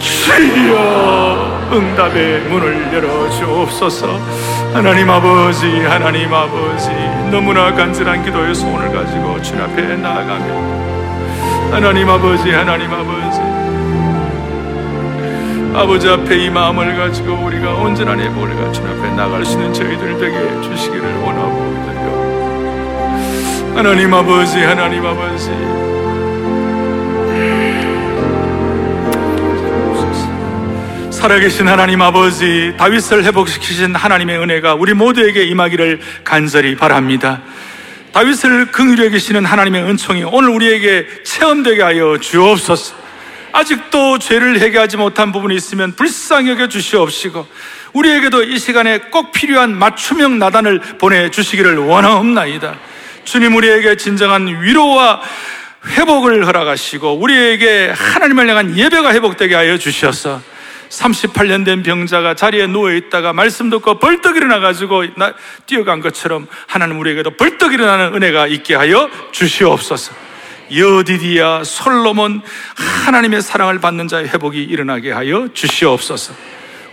주여 0.00 1.70
응답의 1.72 2.40
문을 2.48 2.92
열어 2.94 3.30
주옵소서. 3.30 4.20
하나님 4.72 5.08
아버지 5.08 5.66
하나님 5.80 6.34
아버지 6.34 6.90
너무나 7.30 7.72
간절한 7.74 8.24
기도의 8.24 8.54
소원을 8.54 8.92
가지고 8.92 9.40
주님 9.42 9.62
앞에 9.62 9.96
나아가며 9.96 10.78
하나님 11.70 12.08
아버지, 12.08 12.50
하나님 12.50 12.90
아버지. 12.92 13.40
아버지 15.74 16.08
앞에 16.08 16.44
이 16.44 16.50
마음을 16.50 16.96
가지고 16.96 17.34
우리가 17.44 17.76
언제나 17.76 18.14
내 18.14 18.28
머리가 18.28 18.72
주 18.72 18.80
앞에 18.82 19.10
나갈 19.14 19.44
수 19.44 19.52
있는 19.58 19.72
저희들 19.72 20.18
되게 20.18 20.60
주시기를 20.62 21.18
원하고 21.18 21.74
드려. 21.84 23.76
하나님 23.76 24.12
아버지, 24.14 24.60
하나님 24.60 25.04
아버지. 25.04 25.87
살아계신 31.28 31.68
하나님 31.68 32.00
아버지, 32.00 32.72
다윗을 32.78 33.22
회복시키신 33.22 33.94
하나님의 33.94 34.38
은혜가 34.38 34.72
우리 34.72 34.94
모두에게 34.94 35.44
임하기를 35.44 36.00
간절히 36.24 36.74
바랍니다. 36.74 37.42
다윗을 38.14 38.72
긍휼히 38.72 39.04
여기시는 39.04 39.44
하나님의 39.44 39.82
은총이 39.82 40.24
오늘 40.24 40.48
우리에게 40.48 41.06
체험되게 41.24 41.82
하여 41.82 42.16
주옵소서. 42.18 42.94
아직도 43.52 44.18
죄를 44.20 44.58
해결하지 44.58 44.96
못한 44.96 45.30
부분이 45.30 45.54
있으면 45.54 45.94
불쌍히 45.96 46.48
여겨 46.48 46.68
주시옵시고 46.68 47.46
우리에게도 47.92 48.44
이 48.44 48.58
시간에 48.58 48.96
꼭 48.98 49.30
필요한 49.32 49.76
맞춤형 49.76 50.38
나단을 50.38 50.80
보내 50.98 51.30
주시기를 51.30 51.76
원하옵나이다. 51.76 52.74
주님 53.24 53.54
우리에게 53.54 53.98
진정한 53.98 54.62
위로와 54.62 55.20
회복을 55.88 56.46
허락하시고 56.46 57.18
우리에게 57.18 57.92
하나님을 57.94 58.48
향한 58.48 58.78
예배가 58.78 59.12
회복되게 59.12 59.54
하여 59.54 59.76
주셔서 59.76 60.40
38년 60.88 61.64
된 61.64 61.82
병자가 61.82 62.34
자리에 62.34 62.66
누워 62.66 62.92
있다가 62.92 63.32
말씀 63.32 63.70
듣고 63.70 63.98
벌떡 63.98 64.36
일어나 64.36 64.60
가지고 64.60 65.04
뛰어간 65.66 66.00
것처럼 66.00 66.46
하나님 66.66 66.98
우리에게도 66.98 67.30
벌떡 67.30 67.72
일어나는 67.72 68.14
은혜가 68.14 68.46
있게 68.48 68.74
하여 68.74 69.10
주시옵소서. 69.32 70.14
여디디야 70.74 71.64
솔로몬 71.64 72.42
하나님의 73.04 73.42
사랑을 73.42 73.80
받는 73.80 74.08
자의 74.08 74.28
회복이 74.28 74.62
일어나게 74.62 75.12
하여 75.12 75.48
주시옵소서. 75.52 76.34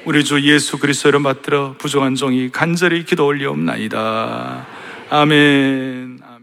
우리 0.06 0.24
주 0.24 0.40
예수 0.42 0.78
그리스도를 0.78 1.24
받들어 1.24 1.76
부족한 1.78 2.16
종이 2.16 2.52
간절히 2.52 3.04
기도 3.04 3.26
올리옵나이다. 3.26 4.66
아멘. 5.10 6.35